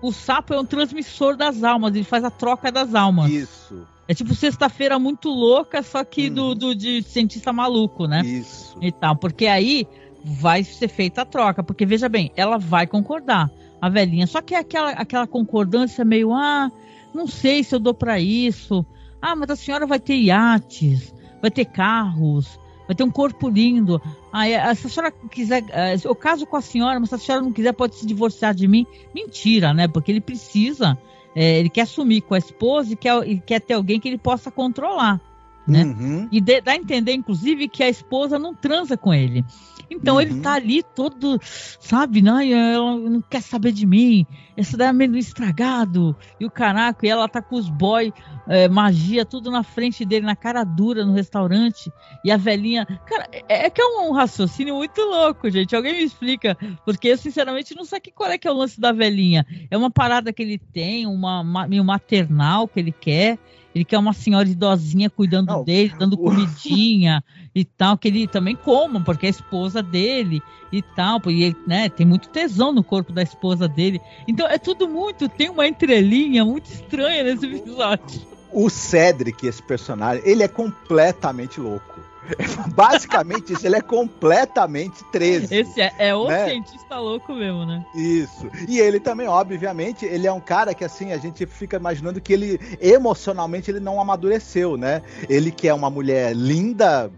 [0.00, 3.30] O sapo é um transmissor das almas, ele faz a troca das almas.
[3.30, 3.84] Isso.
[4.06, 6.34] É tipo sexta-feira muito louca, só que hum.
[6.34, 6.54] do, uhum.
[6.54, 8.20] do, de cientista maluco, né?
[8.20, 8.76] Isso.
[8.80, 9.88] E tal, porque aí
[10.24, 13.50] vai ser feita a troca, porque veja bem, ela vai concordar,
[13.80, 14.26] a velhinha.
[14.26, 16.70] Só que é aquela, aquela concordância meio, ah,
[17.12, 18.84] não sei se eu dou para isso.
[19.20, 21.12] Ah, mas a senhora vai ter iates
[21.42, 24.00] vai ter carros, vai ter um corpo lindo.
[24.32, 27.44] Aí, se a senhora quiser, eh, eu caso com a senhora, mas se a senhora
[27.44, 28.86] não quiser, pode se divorciar de mim.
[29.12, 29.88] Mentira, né?
[29.88, 30.96] Porque ele precisa,
[31.34, 34.50] é, ele quer assumir com a esposa e quer, quer ter alguém que ele possa
[34.50, 35.20] controlar.
[35.66, 35.84] Né?
[35.84, 36.28] Uhum.
[36.30, 39.44] E de, dá a entender, inclusive, que a esposa não transa com ele.
[39.92, 40.20] Então uhum.
[40.20, 44.26] ele tá ali todo, sabe, não, ela não quer saber de mim,
[44.56, 48.12] esse daí é meio estragado, e o caraca, e ela tá com os boy,
[48.46, 51.90] é, magia, tudo na frente dele, na cara dura no restaurante,
[52.24, 52.86] e a velhinha.
[53.06, 55.74] Cara, é, é que é um raciocínio muito louco, gente.
[55.74, 58.80] Alguém me explica, porque eu sinceramente não sei que, qual é que é o lance
[58.80, 59.46] da velhinha.
[59.70, 63.38] É uma parada que ele tem, uma, uma meio maternal que ele quer.
[63.74, 68.54] Ele quer uma senhora idosinha cuidando não, dele, dando comidinha e tal, que ele também
[68.54, 72.84] coma, porque é a esposa dele e tal, e ele, né, tem muito tesão no
[72.84, 74.00] corpo da esposa dele.
[74.28, 78.20] Então é tudo muito, tem uma entrelinha muito estranha nesse episódio.
[78.52, 82.11] O Cedric, esse personagem, ele é completamente louco.
[82.74, 85.54] Basicamente isso, ele é completamente 13.
[85.54, 86.48] Esse é, é o né?
[86.48, 87.84] cientista louco mesmo, né?
[87.94, 88.48] Isso.
[88.68, 92.32] E ele também, obviamente, ele é um cara que assim, a gente fica imaginando que
[92.32, 95.02] ele emocionalmente ele não amadureceu, né?
[95.28, 97.10] Ele que é uma mulher linda,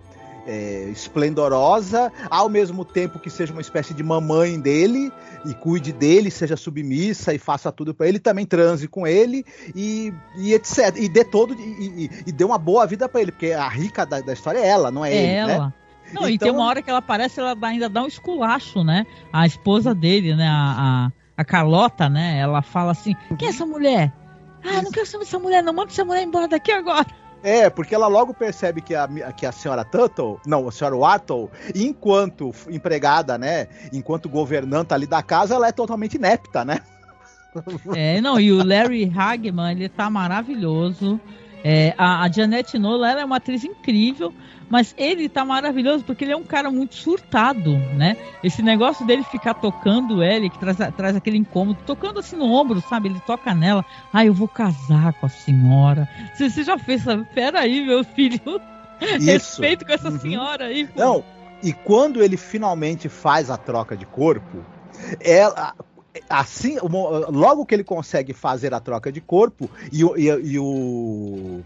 [0.46, 5.12] é, esplendorosa, ao mesmo tempo que seja uma espécie de mamãe dele
[5.44, 10.12] e cuide dele, seja submissa e faça tudo para ele, também transe com ele e,
[10.36, 10.96] e etc.
[10.96, 14.04] E dê todo e, e, e dê uma boa vida para ele, porque a rica
[14.04, 15.54] da, da, história é ela, não é, é ele, né?
[15.54, 15.66] ela.
[15.66, 15.72] né?
[16.12, 16.28] Não, então...
[16.28, 19.06] e tem então uma hora que ela aparece, ela ainda dá um esculacho, né?
[19.32, 20.46] A esposa dele, né?
[20.46, 22.38] A, a, a Carlota, né?
[22.38, 24.12] Ela fala assim: quem é essa mulher?
[24.62, 27.06] Ah, não quero saber dessa mulher, não manda essa mulher embora daqui agora.
[27.44, 31.50] É, porque ela logo percebe que a, que a senhora Tuttle, não, a senhora Wattle,
[31.74, 36.80] enquanto empregada, né, enquanto governanta ali da casa, ela é totalmente inepta, né?
[37.94, 41.20] É, não, e o Larry Hagman, ele tá maravilhoso.
[41.64, 44.34] É, a, a Janet Nola, ela é uma atriz incrível,
[44.68, 48.18] mas ele tá maravilhoso porque ele é um cara muito surtado, né?
[48.42, 52.82] Esse negócio dele ficar tocando ele, que traz, traz aquele incômodo, tocando assim no ombro,
[52.82, 53.08] sabe?
[53.08, 53.82] Ele toca nela.
[54.12, 56.06] Ah, eu vou casar com a senhora.
[56.34, 57.26] Você, você já fez, sabe?
[57.34, 58.60] Peraí, meu filho.
[59.00, 59.26] Isso.
[59.26, 60.20] Respeito com essa uhum.
[60.20, 60.86] senhora aí.
[60.86, 61.00] Pô.
[61.00, 61.24] Não,
[61.62, 64.64] e quando ele finalmente faz a troca de corpo,
[65.18, 65.74] ela
[66.28, 71.62] assim, logo que ele consegue fazer a troca de corpo e, e, e o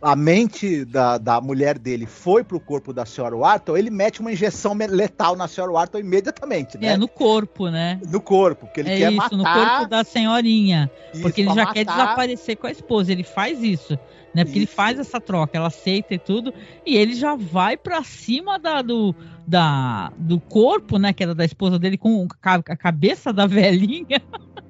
[0.00, 4.32] a mente da, da mulher dele foi pro corpo da senhora Wharton, ele mete uma
[4.32, 6.88] injeção letal na senhora Wharton imediatamente, né?
[6.88, 8.00] É, no corpo, né?
[8.08, 9.36] No corpo, porque ele é quer isso, matar...
[9.36, 10.90] no corpo da senhorinha.
[11.12, 11.74] Isso, porque ele já matar...
[11.74, 13.98] quer desaparecer com a esposa, ele faz isso.
[14.34, 14.44] Né?
[14.44, 14.58] Porque isso.
[14.58, 16.54] ele faz essa troca, ela aceita e tudo,
[16.86, 19.14] e ele já vai para cima da, do,
[19.46, 21.12] da, do corpo, né?
[21.12, 24.22] Que era da esposa dele, com a cabeça da velhinha.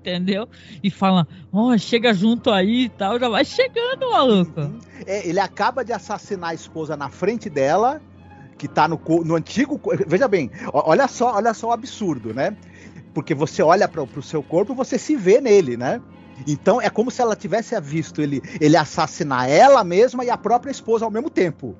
[0.00, 0.48] entendeu?
[0.82, 4.72] E fala, ó, oh, chega junto aí e tal, já vai chegando, maluco.
[5.06, 8.00] É, ele acaba de assassinar a esposa na frente dela,
[8.58, 9.80] que tá no, no antigo.
[10.06, 12.56] Veja bem, olha só, olha só o absurdo, né?
[13.14, 16.00] Porque você olha para o seu corpo, você se vê nele, né?
[16.46, 20.70] Então é como se ela tivesse visto ele, ele assassinar ela mesma e a própria
[20.70, 21.76] esposa ao mesmo tempo.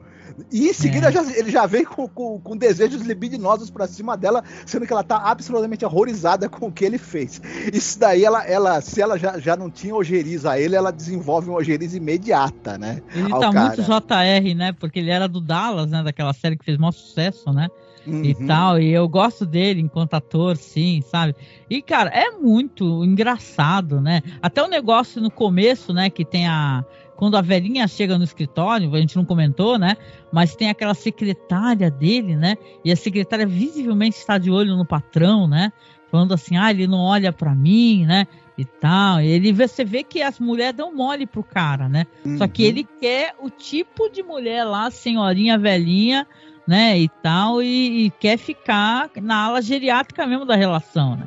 [0.50, 1.12] E em seguida é.
[1.12, 5.02] já, ele já vem com, com, com desejos libidinosos para cima dela, sendo que ela
[5.02, 7.40] tá absolutamente horrorizada com o que ele fez.
[7.72, 11.48] Isso daí, ela, ela se ela já, já não tinha ojeriza a ele, ela desenvolve
[11.48, 13.02] uma ojeriza imediata, né?
[13.14, 13.66] Ele tá cara.
[13.66, 14.72] muito JR, né?
[14.72, 16.02] Porque ele era do Dallas, né?
[16.02, 17.68] Daquela série que fez maior sucesso, né?
[18.06, 18.24] Uhum.
[18.24, 21.34] E tal, e eu gosto dele enquanto ator, sim, sabe?
[21.68, 24.22] E, cara, é muito engraçado, né?
[24.40, 26.08] Até o negócio no começo, né?
[26.08, 26.84] Que tem a,
[27.20, 29.94] quando a velhinha chega no escritório, a gente não comentou, né?
[30.32, 32.56] Mas tem aquela secretária dele, né?
[32.82, 35.70] E a secretária visivelmente está de olho no patrão, né?
[36.10, 38.26] Falando assim, ah, ele não olha para mim, né?
[38.56, 39.20] E tal.
[39.20, 42.06] E ele, você vê que as mulheres dão mole pro cara, né?
[42.24, 42.38] Uhum.
[42.38, 42.68] Só que uhum.
[42.70, 46.26] ele quer o tipo de mulher lá, senhorinha velhinha,
[46.66, 46.98] né?
[46.98, 51.26] E tal, e, e quer ficar na ala geriátrica mesmo da relação, né?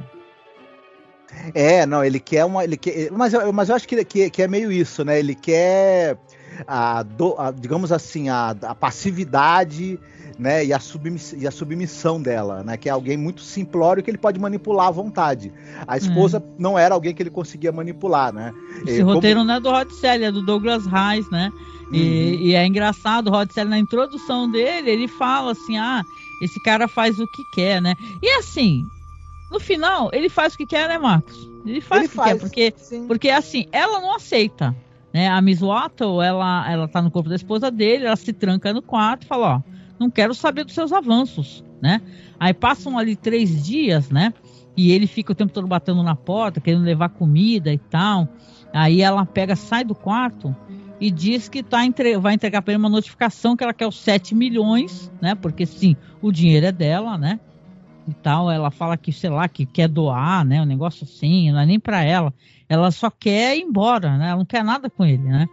[1.54, 2.64] É, não, ele quer uma.
[2.64, 5.20] Ele quer, mas, mas eu acho que, que, que é meio isso, né?
[5.20, 6.18] Ele quer,
[6.68, 10.00] a, do, a digamos assim, a, a passividade
[10.38, 14.10] né, e a, submiss, e a submissão dela, né, que é alguém muito simplório que
[14.10, 15.52] ele pode manipular à vontade.
[15.88, 16.56] A esposa hum.
[16.58, 18.54] não era alguém que ele conseguia manipular, né?
[18.86, 19.48] Esse e, roteiro como...
[19.48, 21.52] não é do Rod Selly, é do Douglas Reis, né?
[21.88, 21.96] Uhum.
[21.96, 26.02] E, e, é engraçado, o Rod Selly, na introdução dele, ele fala assim, ah,
[26.42, 27.96] esse cara faz o que quer, né?
[28.22, 28.84] E assim,
[29.54, 31.38] no final, ele faz o que quer, né, Marcos?
[31.66, 32.74] Ele faz ele o que faz, quer, porque,
[33.08, 34.76] porque assim, ela não aceita.
[35.14, 35.30] Né?
[35.30, 38.82] A Miss Wattle, ela, ela tá no corpo da esposa dele, ela se tranca no
[38.82, 39.62] quarto e fala, ó,
[40.00, 42.02] não quero saber dos seus avanços, né?
[42.40, 44.34] Aí passam ali três dias, né?
[44.76, 48.28] E ele fica o tempo todo batendo na porta, querendo levar comida e tal.
[48.74, 50.56] Aí ela pega, sai do quarto
[51.00, 52.18] e diz que tá entre...
[52.18, 55.36] vai entregar para ele uma notificação que ela quer os 7 milhões, né?
[55.36, 57.40] Porque sim, o dinheiro é dela, né?
[58.08, 58.50] E tal.
[58.52, 60.62] Ela fala que, sei lá, que quer doar, né?
[60.62, 62.34] Um negócio assim, não é nem para ela.
[62.68, 64.30] Ela só quer ir embora, né?
[64.30, 65.48] Ela não quer nada com ele, né?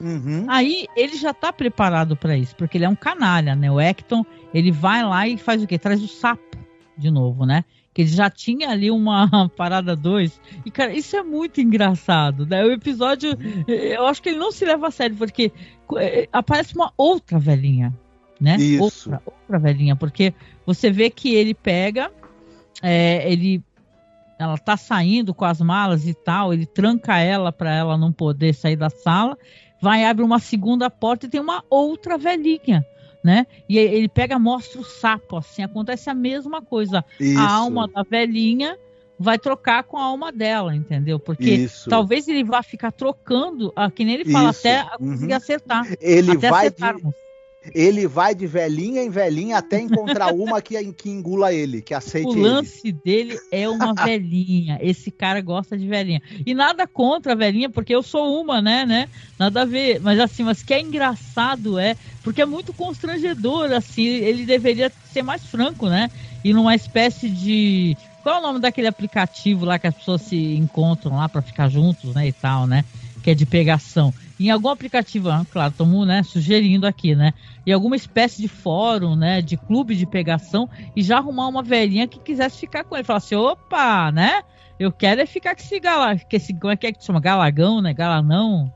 [0.00, 0.46] Uhum.
[0.48, 3.70] Aí ele já tá preparado para isso, porque ele é um canalha, né?
[3.70, 5.78] O Acton, ele vai lá e faz o quê?
[5.78, 6.58] Traz o sapo
[6.96, 7.64] de novo, né?
[7.92, 10.40] Que ele já tinha ali uma parada 2.
[10.66, 12.64] E, cara, isso é muito engraçado, né?
[12.64, 13.30] O episódio,
[13.68, 15.52] eu acho que ele não se leva a sério, porque
[15.96, 17.94] eh, aparece uma outra velhinha,
[18.44, 18.56] né?
[18.56, 19.10] Isso.
[19.10, 20.34] Outra, outra velhinha, porque
[20.66, 22.12] você vê que ele pega,
[22.82, 23.62] é, ele,
[24.38, 28.52] ela tá saindo com as malas e tal, ele tranca ela para ela não poder
[28.52, 29.38] sair da sala,
[29.80, 32.84] vai abre uma segunda porta e tem uma outra velhinha.
[33.24, 33.46] Né?
[33.66, 37.02] E ele pega, mostra o sapo, assim, acontece a mesma coisa.
[37.18, 37.40] Isso.
[37.40, 38.76] A alma da velhinha
[39.18, 41.18] vai trocar com a alma dela, entendeu?
[41.18, 41.88] Porque Isso.
[41.88, 44.60] talvez ele vá ficar trocando, ah, que nem ele fala, Isso.
[44.60, 45.36] até conseguir uhum.
[45.38, 45.86] acertar.
[45.98, 46.76] Ele até vai de,
[47.72, 52.28] ele vai de velhinha em velhinha até encontrar uma que, que engula ele, que aceite
[52.30, 52.40] ele.
[52.40, 52.98] O lance ele.
[53.04, 54.78] dele é uma velhinha.
[54.82, 56.20] Esse cara gosta de velhinha.
[56.44, 59.08] E nada contra a velhinha, porque eu sou uma, né, né?
[59.38, 60.00] Nada a ver.
[60.00, 65.22] Mas assim, mas que é engraçado é, porque é muito constrangedor, assim, ele deveria ser
[65.22, 66.10] mais franco, né?
[66.42, 70.56] E numa espécie de qual é o nome daquele aplicativo lá que as pessoas se
[70.56, 72.84] encontram lá para ficar juntos, né, e tal, né?
[73.24, 77.32] Que é de pegação em algum aplicativo, ah, claro, estamos né, sugerindo aqui, né?
[77.66, 79.40] Em alguma espécie de fórum, né?
[79.40, 83.04] De clube de pegação e já arrumar uma velhinha que quisesse ficar com ele.
[83.04, 84.42] Falar assim, opa, né?
[84.78, 87.20] Eu quero é ficar com esse galã, que esse, como é que é que chama?
[87.20, 87.94] Galagão, né?
[87.94, 88.72] Galanão.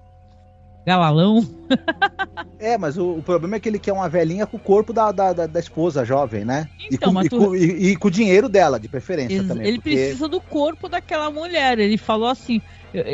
[0.86, 1.46] Galalão.
[2.58, 5.12] é, mas o, o, problema é que ele quer uma velhinha com o corpo da,
[5.12, 6.68] da, da, da esposa jovem, né?
[6.90, 7.36] Então, e, com, tu...
[7.36, 9.66] e, com, e, e, com, o dinheiro dela, de preferência ele, também.
[9.66, 9.90] Ele porque...
[9.90, 11.78] precisa do corpo daquela mulher.
[11.78, 12.62] Ele falou assim: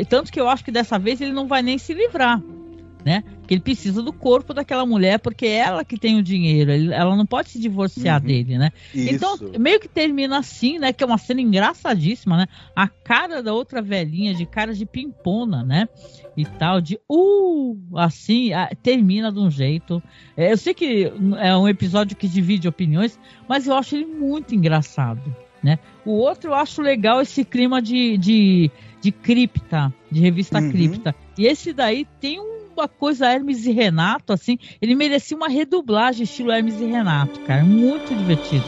[0.09, 2.41] tanto que eu acho que dessa vez ele não vai nem se livrar,
[3.05, 3.23] né?
[3.39, 6.91] Porque ele precisa do corpo daquela mulher, porque é ela que tem o dinheiro, ele,
[6.91, 8.27] ela não pode se divorciar uhum.
[8.27, 8.71] dele, né?
[8.93, 9.45] Então, Isso.
[9.45, 10.91] Então, meio que termina assim, né?
[10.91, 12.47] Que é uma cena engraçadíssima, né?
[12.75, 15.87] A cara da outra velhinha, de cara de pimpona, né?
[16.35, 18.49] E tal, de uh, assim,
[18.81, 20.01] termina de um jeito.
[20.35, 24.55] É, eu sei que é um episódio que divide opiniões, mas eu acho ele muito
[24.55, 25.21] engraçado.
[25.63, 25.79] Né?
[26.05, 28.71] O outro eu acho legal esse clima de, de
[29.05, 30.71] de cripta, de revista uhum.
[30.71, 31.15] cripta.
[31.37, 36.51] E esse daí tem uma coisa Hermes e Renato, assim, ele merecia uma redublagem estilo
[36.51, 37.63] Hermes e Renato, cara.
[37.63, 38.65] Muito divertido.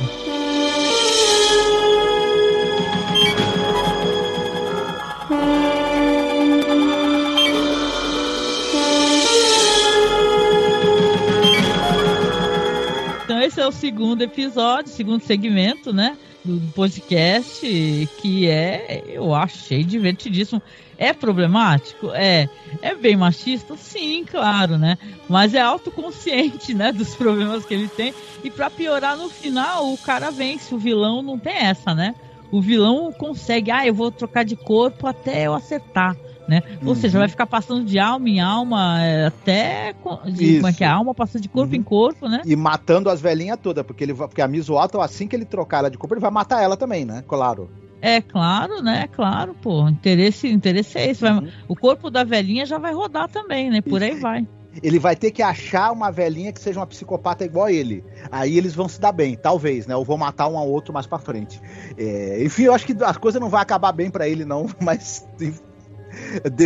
[13.24, 16.16] Então esse é o segundo episódio, segundo segmento, né?
[16.48, 20.62] Do, podcast, que é, eu achei divertidíssimo.
[20.98, 22.12] É problemático?
[22.14, 22.50] É.
[22.82, 23.76] É bem machista?
[23.76, 24.98] Sim, claro, né?
[25.30, 26.92] Mas é autoconsciente, né?
[26.92, 28.14] Dos problemas que ele tem.
[28.44, 30.74] E para piorar, no final, o cara vence.
[30.74, 32.16] O vilão não tem essa, né?
[32.50, 36.16] O vilão consegue, ah, eu vou trocar de corpo até eu acertar.
[36.48, 36.64] Né?
[36.82, 36.96] Ou uhum.
[36.96, 39.94] seja, vai ficar passando de alma em alma é, até
[40.26, 40.88] de, como é que é?
[40.88, 41.80] a alma passa de corpo uhum.
[41.80, 42.42] em corpo, né?
[42.46, 45.80] E matando as velhinhas todas, porque ele porque a Miss Watton, assim que ele trocar
[45.80, 47.24] ela de corpo, ele vai matar ela também, né?
[47.28, 47.70] Claro.
[48.02, 49.08] É claro, né?
[49.12, 49.88] Claro, pô.
[49.88, 51.22] Interesse, interesse é esse.
[51.22, 51.50] Vai, uhum.
[51.68, 53.82] O corpo da velhinha já vai rodar também, né?
[53.82, 54.48] Por aí vai.
[54.84, 58.04] Ele vai ter que achar uma velhinha que seja uma psicopata igual a ele.
[58.32, 59.96] Aí eles vão se dar bem, talvez, né?
[59.96, 61.60] Ou vão matar um ao outro mais pra frente.
[61.98, 65.28] É, enfim, eu acho que a coisa não vai acabar bem para ele, não, mas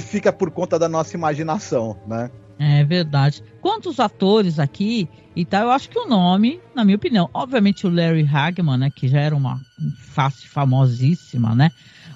[0.02, 2.30] fica por conta da nossa imaginação, né?
[2.60, 3.44] É verdade.
[3.60, 7.90] Quantos atores aqui e tal, eu acho que o nome, na minha opinião, obviamente o
[7.90, 9.60] Larry Hagman, né, que já era uma
[9.98, 11.72] face famosíssima, né?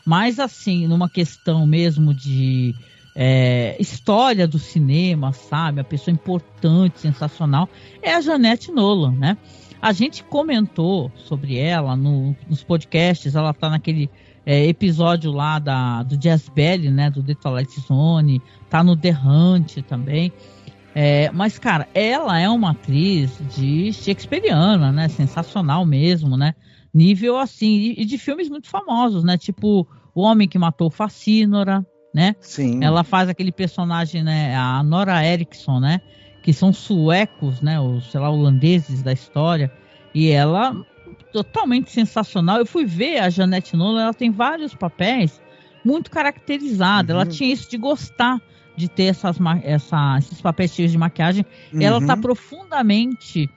[0.06, 2.76] Mas assim, numa questão mesmo de
[3.16, 5.82] é, história do cinema, sabe?
[5.82, 7.68] A pessoa importante, sensacional,
[8.02, 9.38] é a Janete Nolan, né?
[9.82, 14.12] A gente comentou sobre ela no, nos podcasts, ela tá naquele
[14.46, 17.10] é, episódio lá da, do Jazz Belly, né?
[17.10, 20.32] Do The Twilight Zone, tá no The Hunt também.
[20.94, 25.08] É, mas, cara, ela é uma atriz de Shakespeareana, né?
[25.10, 26.54] Sensacional mesmo, né?
[26.94, 29.38] Nível assim, e, e de filmes muito famosos, né?
[29.38, 32.36] Tipo O Homem que Matou Facínora, né?
[32.40, 32.82] Sim.
[32.82, 34.56] Ela faz aquele personagem, né?
[34.56, 36.00] A Nora Erickson, né?
[36.42, 37.78] Que são suecos, né?
[37.80, 39.70] Os, sei lá, holandeses da história.
[40.14, 40.74] E ela
[41.44, 42.60] totalmente sensacional.
[42.60, 45.42] Eu fui ver a Janete Nolan, ela tem vários papéis
[45.84, 47.14] muito caracterizados.
[47.14, 47.22] Uhum.
[47.22, 48.42] Ela tinha isso de gostar
[48.78, 51.46] de ter essas, essa, esses papéis cheios de maquiagem.
[51.74, 51.82] Uhum.
[51.82, 53.50] Ela está profundamente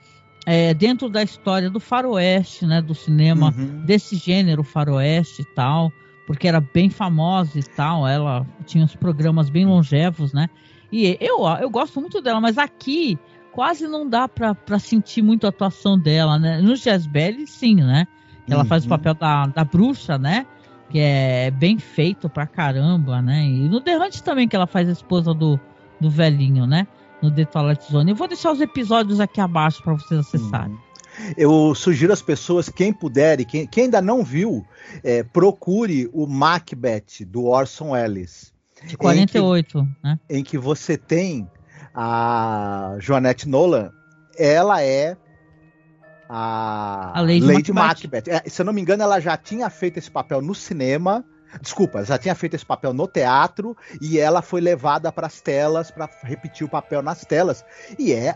[0.45, 2.81] é, dentro da história do faroeste, né?
[2.81, 3.85] Do cinema uhum.
[3.85, 5.89] desse gênero faroeste e tal.
[6.27, 8.05] Porque era bem famosa e tal.
[8.05, 10.49] Ela tinha uns programas bem longevos, né?
[10.91, 13.17] E eu, eu gosto muito dela, mas aqui
[13.59, 16.61] quase não dá para sentir muito a atuação dela, né?
[16.61, 18.07] No Jazz Belly, sim, né?
[18.49, 18.65] Ela uhum.
[18.69, 18.91] faz o uhum.
[18.91, 20.47] papel da, da bruxa, né?
[20.89, 23.43] Que é bem feito pra caramba, né?
[23.43, 25.59] E no The Hunt também, que ela faz a esposa do,
[25.99, 26.87] do velhinho, né?
[27.21, 28.11] No The Twilight Zone.
[28.11, 30.71] Eu vou deixar os episódios aqui abaixo para vocês acessarem.
[30.71, 31.33] Uhum.
[31.35, 34.65] Eu sugiro às pessoas, quem puder e quem, quem ainda não viu,
[35.03, 38.53] é, procure o Macbeth do Orson Welles.
[38.85, 40.19] De 48, em que, né?
[40.29, 41.45] Em que você tem
[41.93, 43.91] a Joanette Nolan,
[44.37, 45.17] ela é
[46.29, 48.07] a, a Lady, Lady Macbeth.
[48.07, 48.31] Macbeth.
[48.31, 51.25] É, se eu não me engano, ela já tinha feito esse papel no cinema.
[51.59, 55.89] Desculpa, já tinha feito esse papel no teatro e ela foi levada para as telas
[55.89, 57.65] para repetir o papel nas telas.
[57.97, 58.35] E é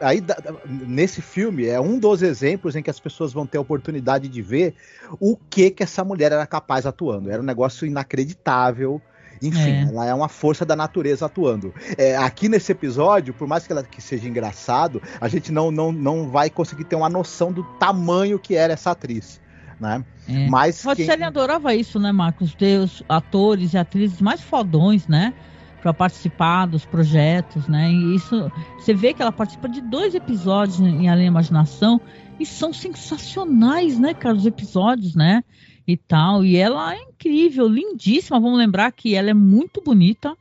[0.00, 0.24] aí
[0.66, 4.40] nesse filme é um dos exemplos em que as pessoas vão ter a oportunidade de
[4.40, 4.74] ver
[5.20, 7.30] o que que essa mulher era capaz atuando.
[7.30, 9.02] Era um negócio inacreditável.
[9.42, 9.82] Enfim, é.
[9.82, 11.74] ela é uma força da natureza atuando.
[11.96, 15.90] É, aqui nesse episódio, por mais que ela que seja engraçado, a gente não, não,
[15.90, 19.40] não vai conseguir ter uma noção do tamanho que era essa atriz.
[19.80, 20.04] Né?
[20.28, 20.46] É.
[20.48, 21.24] Mas quem...
[21.24, 22.54] adorava isso, né, Marcos?
[22.54, 25.32] Ter os atores e atrizes mais fodões, né?
[25.80, 27.90] para participar dos projetos, né?
[27.90, 32.00] E isso, você vê que ela participa de dois episódios em Além da Imaginação
[32.38, 35.42] e são sensacionais, né, cara, os episódios, né?
[35.90, 36.44] E tal.
[36.44, 38.40] E ela é incrível, lindíssima.
[38.40, 40.36] Vamos lembrar que ela é muito bonita.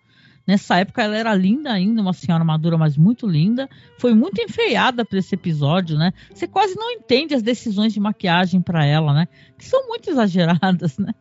[0.47, 3.70] Nessa época ela era linda ainda, uma senhora madura, mas muito linda.
[4.00, 6.12] Foi muito enfeiada para esse episódio, né?
[6.34, 9.28] Você quase não entende as decisões de maquiagem para ela, né?
[9.58, 11.14] Que são muito exageradas, né?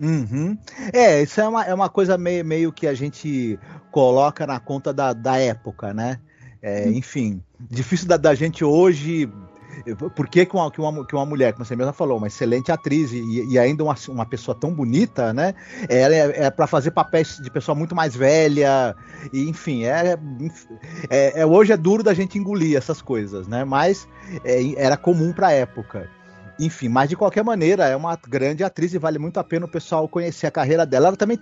[0.00, 0.56] Uhum.
[0.94, 3.58] É, isso é uma, é uma coisa meio, meio que a gente
[3.90, 6.18] coloca na conta da, da época, né?
[6.62, 6.92] É, hum.
[6.92, 9.30] enfim, difícil da, da gente hoje
[10.14, 12.70] por que, que, uma, que, uma, que uma mulher, como você mesma falou, uma excelente
[12.70, 15.54] atriz e, e ainda uma, uma pessoa tão bonita, né?
[15.88, 18.94] Ela é, é para fazer papéis de pessoa muito mais velha,
[19.32, 20.18] e, enfim, é,
[21.08, 23.64] é, é, hoje é duro da gente engolir essas coisas, né?
[23.64, 24.08] Mas
[24.44, 26.08] é, era comum para época.
[26.58, 29.70] Enfim, mas de qualquer maneira, é uma grande atriz e vale muito a pena o
[29.70, 31.08] pessoal conhecer a carreira dela.
[31.08, 31.38] Ela também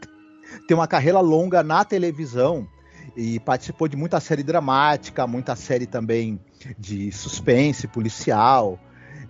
[0.66, 2.68] tem uma carreira longa na televisão
[3.16, 6.40] e participou de muita série dramática, muita série também
[6.78, 8.78] de suspense policial.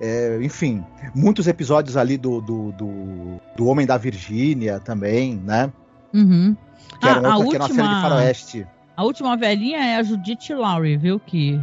[0.01, 5.73] É, enfim, muitos episódios ali do, do, do, do Homem da Virgínia também, né?
[6.15, 6.57] Uhum.
[7.01, 8.67] Que era ah, outra, a última, que era uma série de faroeste.
[8.97, 11.19] A última velhinha é a Judith Lowry, viu?
[11.21, 11.61] Que,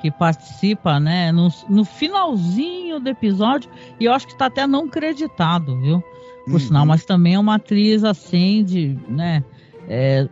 [0.00, 1.32] que participa, né?
[1.32, 6.02] No, no finalzinho do episódio, e eu acho que está até não creditado, viu?
[6.44, 6.58] Por uhum.
[6.58, 9.44] sinal, mas também é uma atriz assim de, né?
[9.88, 10.28] É,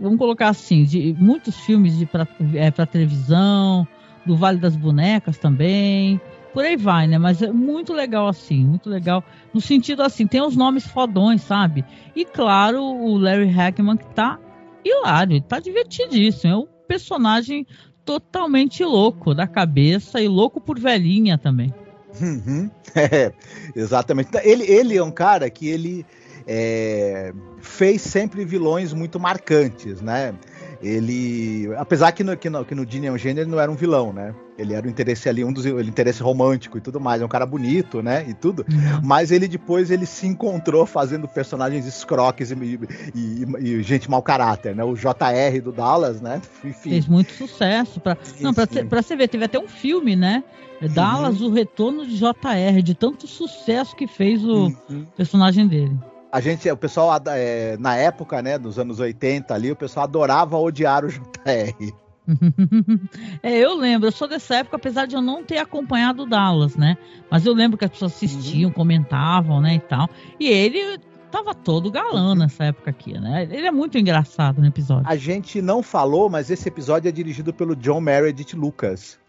[0.00, 3.86] vamos colocar assim, de muitos filmes de para é, televisão,
[4.24, 6.20] do Vale das Bonecas também,
[6.52, 7.18] por aí vai, né?
[7.18, 9.24] Mas é muito legal assim, muito legal.
[9.52, 11.84] No sentido assim, tem os nomes fodões, sabe?
[12.14, 14.38] E claro, o Larry Hackman que tá
[14.84, 16.52] hilário, tá divertidíssimo.
[16.52, 17.66] É um personagem
[18.04, 21.74] totalmente louco da cabeça e louco por velhinha também.
[22.20, 22.70] Uhum.
[22.96, 23.32] É,
[23.74, 24.30] exatamente.
[24.44, 26.06] Ele, ele é um cara que ele
[26.46, 30.34] é, fez sempre vilões muito marcantes, né?
[30.82, 34.12] Ele, apesar que no, que no, que no Gene Eugênio ele não era um vilão,
[34.12, 34.34] né?
[34.58, 37.28] Ele era o interesse ali, um dos o interesse romântico e tudo mais, é um
[37.28, 38.26] cara bonito, né?
[38.28, 38.66] E tudo.
[38.70, 39.00] Uhum.
[39.02, 42.78] Mas ele depois ele se encontrou fazendo personagens escroques e, e,
[43.14, 44.84] e, e gente mau caráter, né?
[44.84, 46.42] O JR do Dallas, né?
[46.62, 46.90] Enfim.
[46.90, 47.98] Fez muito sucesso.
[47.98, 50.44] Pra, não, pra, pra você ver, teve até um filme, né?
[50.92, 51.48] Dallas, uhum.
[51.48, 55.06] o retorno de JR, de tanto sucesso que fez o uhum.
[55.16, 55.98] personagem dele
[56.34, 60.58] a gente, o pessoal, é, na época, né, dos anos 80 ali, o pessoal adorava
[60.58, 61.94] odiar o JR.
[63.40, 66.74] é, eu lembro, eu sou dessa época, apesar de eu não ter acompanhado o Dallas,
[66.74, 66.98] né?
[67.30, 68.74] Mas eu lembro que as pessoas assistiam, uhum.
[68.74, 70.10] comentavam, né, e tal.
[70.40, 70.98] E ele
[71.30, 72.34] tava todo galã uhum.
[72.34, 73.46] nessa época aqui, né?
[73.48, 75.08] Ele é muito engraçado no episódio.
[75.08, 79.20] A gente não falou, mas esse episódio é dirigido pelo John Meredith Lucas,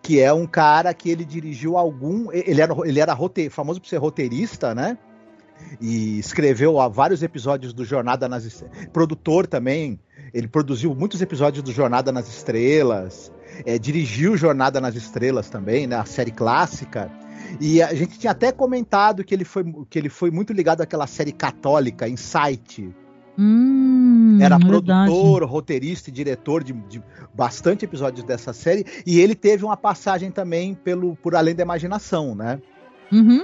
[0.00, 3.18] que é um cara que ele dirigiu algum, ele era ele era
[3.50, 4.96] famoso por ser roteirista, né?
[5.80, 8.88] E escreveu vários episódios do Jornada nas Estrelas.
[8.92, 9.98] Produtor também,
[10.32, 13.32] ele produziu muitos episódios do Jornada nas Estrelas,
[13.66, 17.10] é, dirigiu Jornada nas Estrelas também, né, a série clássica.
[17.60, 21.06] E a gente tinha até comentado que ele foi, que ele foi muito ligado àquela
[21.06, 22.94] série católica, Insight.
[23.38, 25.10] Hum, Era verdade.
[25.10, 27.02] produtor, roteirista e diretor de, de,
[27.34, 28.84] bastante episódios dessa série.
[29.06, 32.60] E ele teve uma passagem também pelo por Além da Imaginação, né?
[33.10, 33.42] Uhum.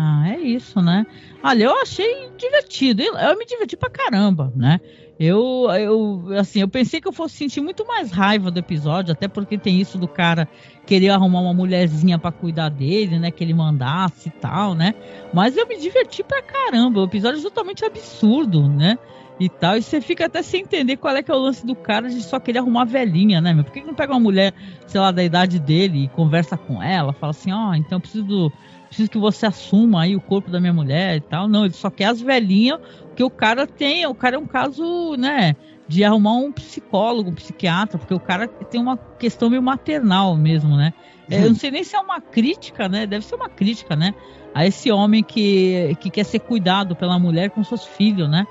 [0.00, 1.04] Ah, é isso, né?
[1.42, 3.02] Olha, eu achei divertido.
[3.02, 4.80] Eu, me diverti pra caramba, né?
[5.18, 9.26] Eu, eu, assim, eu pensei que eu fosse sentir muito mais raiva do episódio, até
[9.26, 10.46] porque tem isso do cara
[10.86, 13.32] querer arrumar uma mulherzinha para cuidar dele, né?
[13.32, 14.94] Que ele mandasse e tal, né?
[15.34, 17.00] Mas eu me diverti pra caramba.
[17.00, 18.96] O episódio é totalmente absurdo, né?
[19.40, 19.78] E tal.
[19.78, 22.22] E você fica até sem entender qual é que é o lance do cara de
[22.22, 23.52] só querer arrumar velhinha, né?
[23.64, 24.54] Por que, não pega uma mulher,
[24.86, 27.12] sei lá, da idade dele e conversa com ela?
[27.12, 28.52] Fala assim, ó, oh, então eu preciso
[28.88, 31.46] preciso que você assuma aí o corpo da minha mulher e tal.
[31.48, 32.80] Não, ele só quer as velhinhas,
[33.14, 35.54] que o cara tem, o cara é um caso, né,
[35.86, 40.76] de arrumar um psicólogo, um psiquiatra, porque o cara tem uma questão meio maternal mesmo,
[40.76, 40.92] né?
[41.30, 43.06] É, eu não sei nem se é uma crítica, né?
[43.06, 44.14] Deve ser uma crítica, né?
[44.54, 48.46] A esse homem que, que quer ser cuidado pela mulher com seus filhos, né?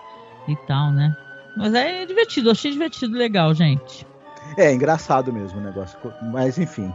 [0.48, 1.16] E tal, né?
[1.56, 4.06] Mas é divertido, achei divertido, legal, gente.
[4.56, 5.98] É, engraçado mesmo o negócio.
[6.22, 6.94] Mas enfim,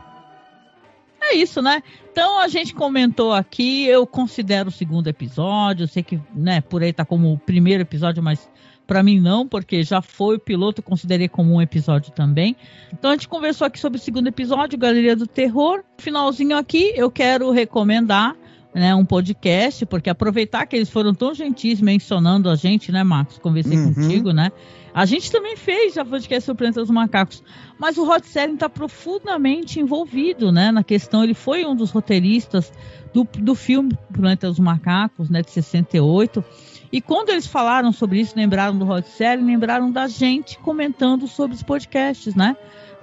[1.32, 1.82] é isso, né?
[2.10, 6.82] Então a gente comentou aqui, eu considero o segundo episódio, eu sei que, né, por
[6.82, 8.48] aí tá como o primeiro episódio, mas
[8.86, 12.54] para mim não, porque já foi o piloto, considerei como um episódio também.
[12.92, 15.82] Então a gente conversou aqui sobre o segundo episódio, Galeria do Terror.
[15.98, 18.36] Finalzinho aqui, eu quero recomendar
[18.74, 23.38] né, um podcast, porque aproveitar que eles foram tão gentis mencionando a gente, né, Marcos?
[23.38, 23.92] Conversei uhum.
[23.94, 24.50] contigo, né?
[24.94, 27.42] A gente também fez já podcast sobre o Planeta dos Macacos,
[27.78, 31.24] mas o Rod Serling está profundamente envolvido, né, na questão.
[31.24, 32.70] Ele foi um dos roteiristas
[33.12, 36.44] do, do filme Planeta dos Macacos, né, de 68.
[36.92, 41.56] E quando eles falaram sobre isso, lembraram do Rod Serling, lembraram da gente comentando sobre
[41.56, 42.54] os podcasts, né?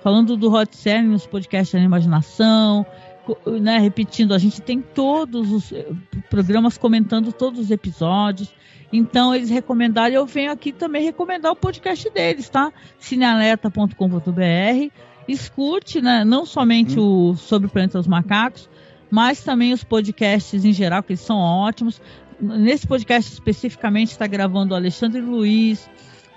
[0.03, 2.85] Falando do Rod Serling nos podcasts da imaginação,
[3.61, 5.87] né, repetindo, a gente tem todos os eh,
[6.29, 8.53] programas comentando todos os episódios.
[8.91, 12.71] Então eles recomendaram, eu venho aqui também recomendar o podcast deles, tá?
[12.97, 14.91] cinealerta.com.br.
[15.27, 17.31] Escute, né, não somente hum.
[17.31, 18.67] o sobre o planeta dos macacos,
[19.11, 22.01] mas também os podcasts em geral, que eles são ótimos.
[22.39, 25.89] Nesse podcast especificamente está gravando o Alexandre Luiz,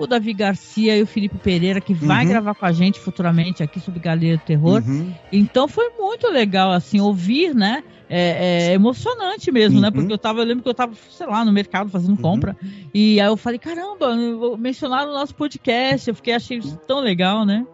[0.04, 2.30] o Davi Garcia e o Felipe Pereira, que vai uhum.
[2.30, 4.82] gravar com a gente futuramente aqui sobre Galeria do Terror.
[4.86, 5.12] Uhum.
[5.32, 7.82] Então foi muito legal, assim, ouvir, né?
[8.08, 9.88] É, é emocionante mesmo, né?
[9.88, 9.94] uhum.
[9.94, 10.00] né?
[10.00, 12.22] Porque eu tava, eu lembro que eu tava, sei lá, no mercado fazendo uhum.
[12.22, 12.56] compra.
[12.92, 14.14] E aí eu falei, caramba,
[14.58, 16.08] mencionaram o nosso podcast.
[16.08, 17.64] Eu fiquei, achei isso tão legal, né?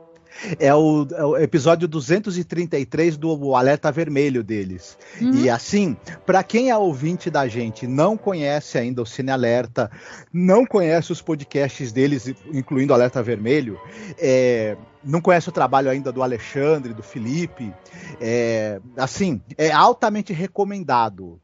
[0.58, 4.96] É o, é o, episódio 233 do Alerta Vermelho deles.
[5.20, 5.34] Uhum.
[5.34, 9.90] E assim, para quem é ouvinte da gente, não conhece ainda o Cine Alerta,
[10.32, 13.78] não conhece os podcasts deles, incluindo o Alerta Vermelho,
[14.18, 17.72] é, não conhece o trabalho ainda do Alexandre, do Felipe,
[18.20, 21.40] é, assim, é altamente recomendado.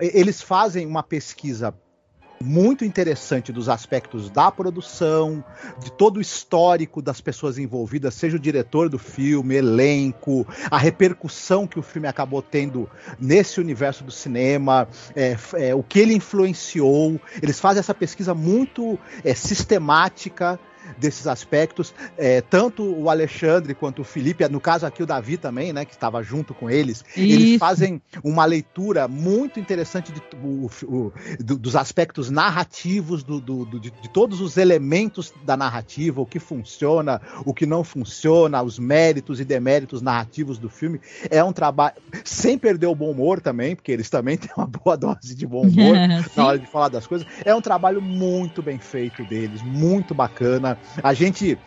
[0.00, 1.74] Eles fazem uma pesquisa
[2.42, 5.44] muito interessante dos aspectos da produção,
[5.78, 11.66] de todo o histórico das pessoas envolvidas, seja o diretor do filme, elenco, a repercussão
[11.66, 12.88] que o filme acabou tendo
[13.18, 17.20] nesse universo do cinema, é, é, o que ele influenciou.
[17.42, 20.58] Eles fazem essa pesquisa muito é, sistemática
[20.98, 21.94] desses aspectos.
[22.16, 25.92] É, tanto o Alexandre quanto o Felipe, no caso aqui o Davi também, né, que
[25.92, 27.20] estava junto com eles, Isso.
[27.20, 33.64] eles fazem uma leitura muito interessante de, o, o, do, dos aspectos narrativos, do, do,
[33.78, 38.78] de, de, todos os elementos da narrativa, o que funciona, o que não funciona, os
[38.78, 41.00] méritos e deméritos narrativos do filme.
[41.30, 44.96] É um trabalho, sem perder o bom humor também, porque eles também têm uma boa
[44.96, 45.96] dose de bom humor
[46.36, 47.26] na hora de falar das coisas.
[47.44, 50.71] É um trabalho muito bem feito deles, muito bacana.
[51.02, 51.58] A gente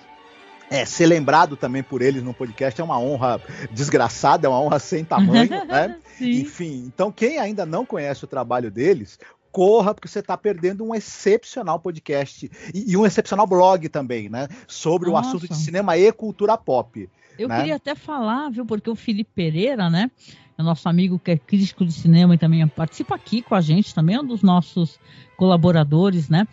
[0.70, 3.42] é, ser lembrado também por eles no podcast é uma honra
[3.72, 5.98] desgraçada, é uma honra sem tamanho, né?
[6.20, 9.20] Enfim, então quem ainda não conhece o trabalho deles,
[9.52, 14.48] corra, porque você está perdendo um excepcional podcast e, e, um excepcional blog também, né?
[14.68, 15.28] Sobre Nossa.
[15.28, 17.10] o assunto de cinema e cultura pop.
[17.40, 17.58] Eu né?
[17.58, 20.12] queria até falar, viu, porque o Felipe Pereira, né?
[20.58, 23.94] É nosso amigo que é crítico de cinema e também participa aqui com a gente,
[23.94, 25.00] também é um dos nossos
[25.38, 26.48] colaboradores, né?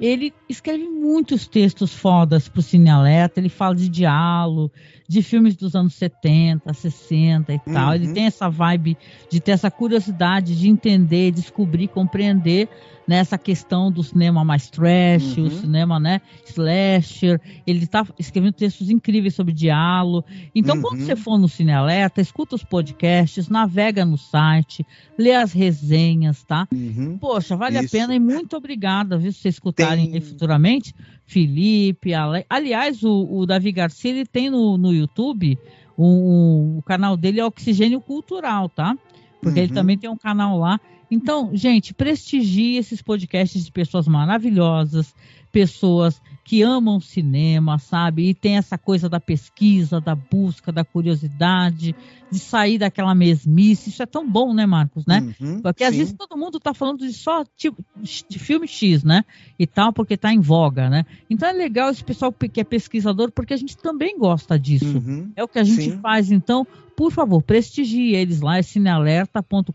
[0.00, 4.72] Ele escreve muitos textos fodas pro Cinealerta, ele fala de diálogo,
[5.08, 7.88] de filmes dos anos 70, 60 e tal.
[7.88, 7.94] Uhum.
[7.94, 8.96] Ele tem essa vibe
[9.30, 12.68] de ter essa curiosidade de entender, descobrir, compreender
[13.08, 15.46] nessa né, questão do cinema mais trash, uhum.
[15.46, 17.40] o cinema, né, slasher.
[17.66, 20.26] Ele está escrevendo textos incríveis sobre diálogo.
[20.54, 20.82] Então, uhum.
[20.82, 24.86] quando você for no Cine Alerta, escuta os podcasts, navega no site,
[25.18, 26.68] lê as resenhas, tá?
[26.70, 27.16] Uhum.
[27.18, 27.96] Poxa, vale Isso.
[27.96, 30.20] a pena e muito obrigada, viu, se vocês escutarem tem...
[30.20, 30.94] futuramente.
[31.24, 32.44] Felipe, Ale...
[32.48, 35.58] aliás, o, o, Davi Garcia, ele tem no, no YouTube,
[35.96, 38.96] o, o canal dele é Oxigênio Cultural, tá?
[39.40, 39.74] Porque ele uhum.
[39.74, 40.80] também tem um canal lá
[41.10, 45.14] então, gente, prestigie esses podcasts de pessoas maravilhosas,
[45.50, 48.30] pessoas que amam cinema, sabe?
[48.30, 51.94] E tem essa coisa da pesquisa, da busca, da curiosidade,
[52.30, 53.90] de sair daquela mesmice.
[53.90, 55.34] Isso é tão bom, né, Marcos, né?
[55.38, 55.98] Uhum, porque às sim.
[55.98, 59.24] vezes todo mundo está falando de só tipo, de filme X, né?
[59.58, 61.04] E tal, porque está em voga, né?
[61.28, 64.98] Então é legal esse pessoal que é pesquisador, porque a gente também gosta disso.
[64.98, 65.98] Uhum, é o que a gente sim.
[66.00, 66.30] faz.
[66.30, 66.66] Então,
[66.98, 69.70] por favor, prestigie eles lá, é cinealerta.com.br.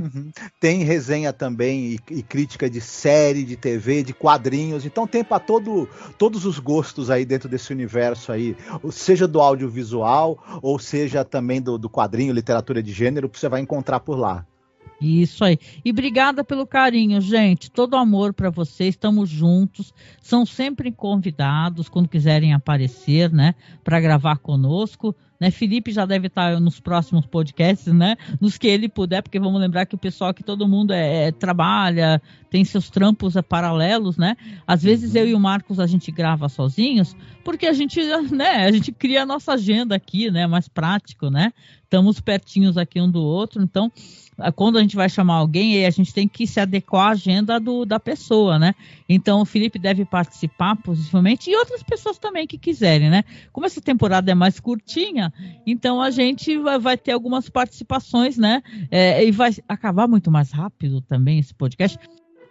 [0.00, 0.30] Uhum.
[0.60, 4.86] Tem resenha também e, e, crítica de série, de TV, de quadrinhos.
[4.86, 8.56] Então tem para todo, todos os gostos aí dentro desse universo aí,
[8.92, 13.98] seja do audiovisual ou seja também do, do quadrinho, literatura de gênero, você vai encontrar
[13.98, 14.46] por lá.
[15.00, 15.58] Isso aí.
[15.84, 17.68] E obrigada pelo carinho, gente.
[17.68, 18.90] Todo amor para vocês.
[18.90, 19.92] Estamos juntos.
[20.22, 25.14] São sempre convidados quando quiserem aparecer, né, para gravar conosco.
[25.44, 25.50] Né?
[25.50, 28.16] Felipe já deve estar nos próximos podcasts, né?
[28.40, 31.32] Nos que ele puder, porque vamos lembrar que o pessoal que todo mundo é, é
[31.32, 34.38] trabalha, tem seus trampos é, paralelos, né?
[34.66, 35.20] Às vezes uhum.
[35.20, 37.14] eu e o Marcos a gente grava sozinhos,
[37.44, 38.00] porque a gente,
[38.32, 38.64] né?
[38.64, 40.46] A gente cria a nossa agenda aqui, né?
[40.46, 41.52] Mais prático, né?
[41.82, 43.92] Estamos pertinhos aqui um do outro, então
[44.54, 47.84] quando a gente vai chamar alguém, a gente tem que se adequar à agenda do,
[47.84, 48.74] da pessoa, né?
[49.08, 53.24] Então o Felipe deve participar possivelmente e outras pessoas também que quiserem, né?
[53.52, 55.32] Como essa temporada é mais curtinha,
[55.66, 58.62] então a gente vai, vai ter algumas participações, né?
[58.90, 61.98] É, e vai acabar muito mais rápido também esse podcast.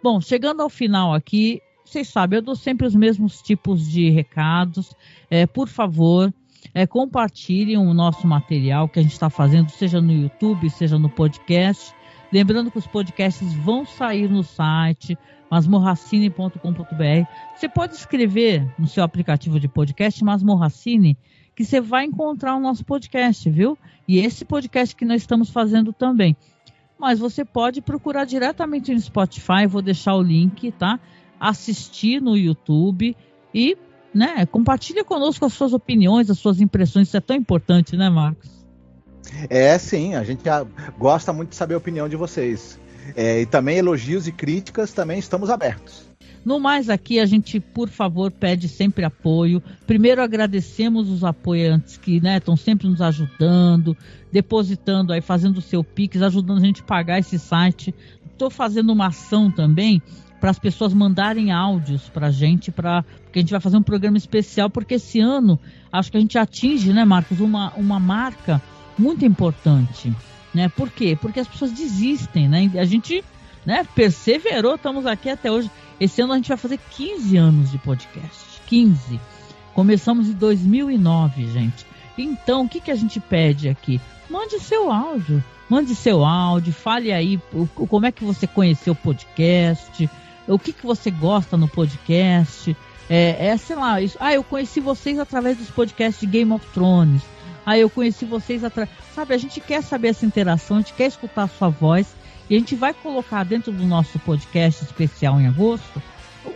[0.02, 4.94] Bom, chegando ao final aqui, vocês sabem, eu dou sempre os mesmos tipos de recados.
[5.30, 6.32] É, por favor,
[6.72, 11.10] é, compartilhem o nosso material que a gente está fazendo, seja no YouTube, seja no
[11.10, 11.94] podcast.
[12.32, 15.16] Lembrando que os podcasts vão sair no site
[15.50, 17.28] masmorracine.com.br.
[17.54, 21.16] Você pode escrever no seu aplicativo de podcast Masmorracine
[21.54, 23.78] que você vai encontrar o nosso podcast, viu?
[24.06, 26.36] E esse podcast que nós estamos fazendo também.
[26.98, 30.98] Mas você pode procurar diretamente no Spotify, vou deixar o link, tá?
[31.38, 33.16] Assistir no YouTube
[33.52, 33.76] e
[34.14, 34.46] né?
[34.46, 38.48] Compartilha conosco as suas opiniões, as suas impressões, isso é tão importante, né, Marcos?
[39.50, 40.44] É, sim, a gente
[40.96, 42.78] gosta muito de saber a opinião de vocês.
[43.16, 46.06] É, e também elogios e críticas também estamos abertos.
[46.44, 49.62] No mais aqui, a gente, por favor, pede sempre apoio.
[49.86, 53.96] Primeiro agradecemos os apoiantes que estão né, sempre nos ajudando,
[54.30, 57.94] depositando aí, fazendo o seu Pix, ajudando a gente a pagar esse site.
[58.30, 60.02] Estou fazendo uma ação também
[60.44, 63.82] para as pessoas mandarem áudios para a gente, para porque a gente vai fazer um
[63.82, 65.58] programa especial, porque esse ano
[65.90, 68.60] acho que a gente atinge, né, Marcos, uma, uma marca
[68.98, 70.14] muito importante,
[70.52, 70.68] né?
[70.68, 71.16] Por quê?
[71.18, 72.70] Porque as pessoas desistem, né?
[72.78, 73.24] A gente,
[73.64, 75.70] né, perseverou, estamos aqui até hoje.
[75.98, 79.20] Esse ano a gente vai fazer 15 anos de podcast, 15.
[79.74, 81.86] Começamos em 2009, gente.
[82.16, 84.00] Então, o que que a gente pede aqui?
[84.28, 85.42] Mande seu áudio.
[85.68, 87.40] Mande seu áudio, fale aí
[87.74, 90.08] como é que você conheceu o podcast,
[90.46, 92.76] o que, que você gosta no podcast.
[93.08, 96.64] É, é sei lá, isso, ah, eu conheci vocês através dos podcasts de Game of
[96.72, 97.22] Thrones.
[97.64, 98.94] Ah, eu conheci vocês através.
[99.14, 102.06] Sabe, a gente quer saber essa interação, a gente quer escutar a sua voz.
[102.48, 106.02] E a gente vai colocar dentro do nosso podcast especial em agosto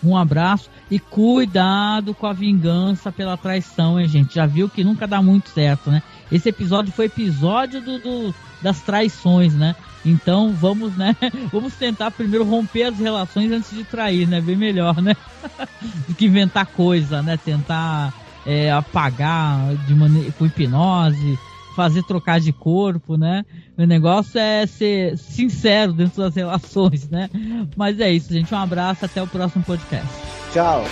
[0.02, 4.34] Um abraço e cuidado com a vingança pela traição, hein, gente?
[4.34, 6.02] Já viu que nunca dá muito certo, né?
[6.32, 9.74] Esse episódio foi episódio do, do das traições, né?
[10.04, 11.14] Então vamos, né?
[11.52, 14.40] Vamos tentar primeiro romper as relações antes de trair, né?
[14.40, 15.14] Bem melhor, né?
[16.08, 17.36] Do que inventar coisa, né?
[17.36, 18.12] Tentar
[18.46, 21.38] é, apagar de maneira com hipnose,
[21.80, 23.42] fazer trocar de corpo, né?
[23.78, 27.30] O negócio é ser sincero dentro das relações, né?
[27.74, 28.52] Mas é isso, gente.
[28.54, 30.06] Um abraço, até o próximo podcast.
[30.52, 30.84] Tchau.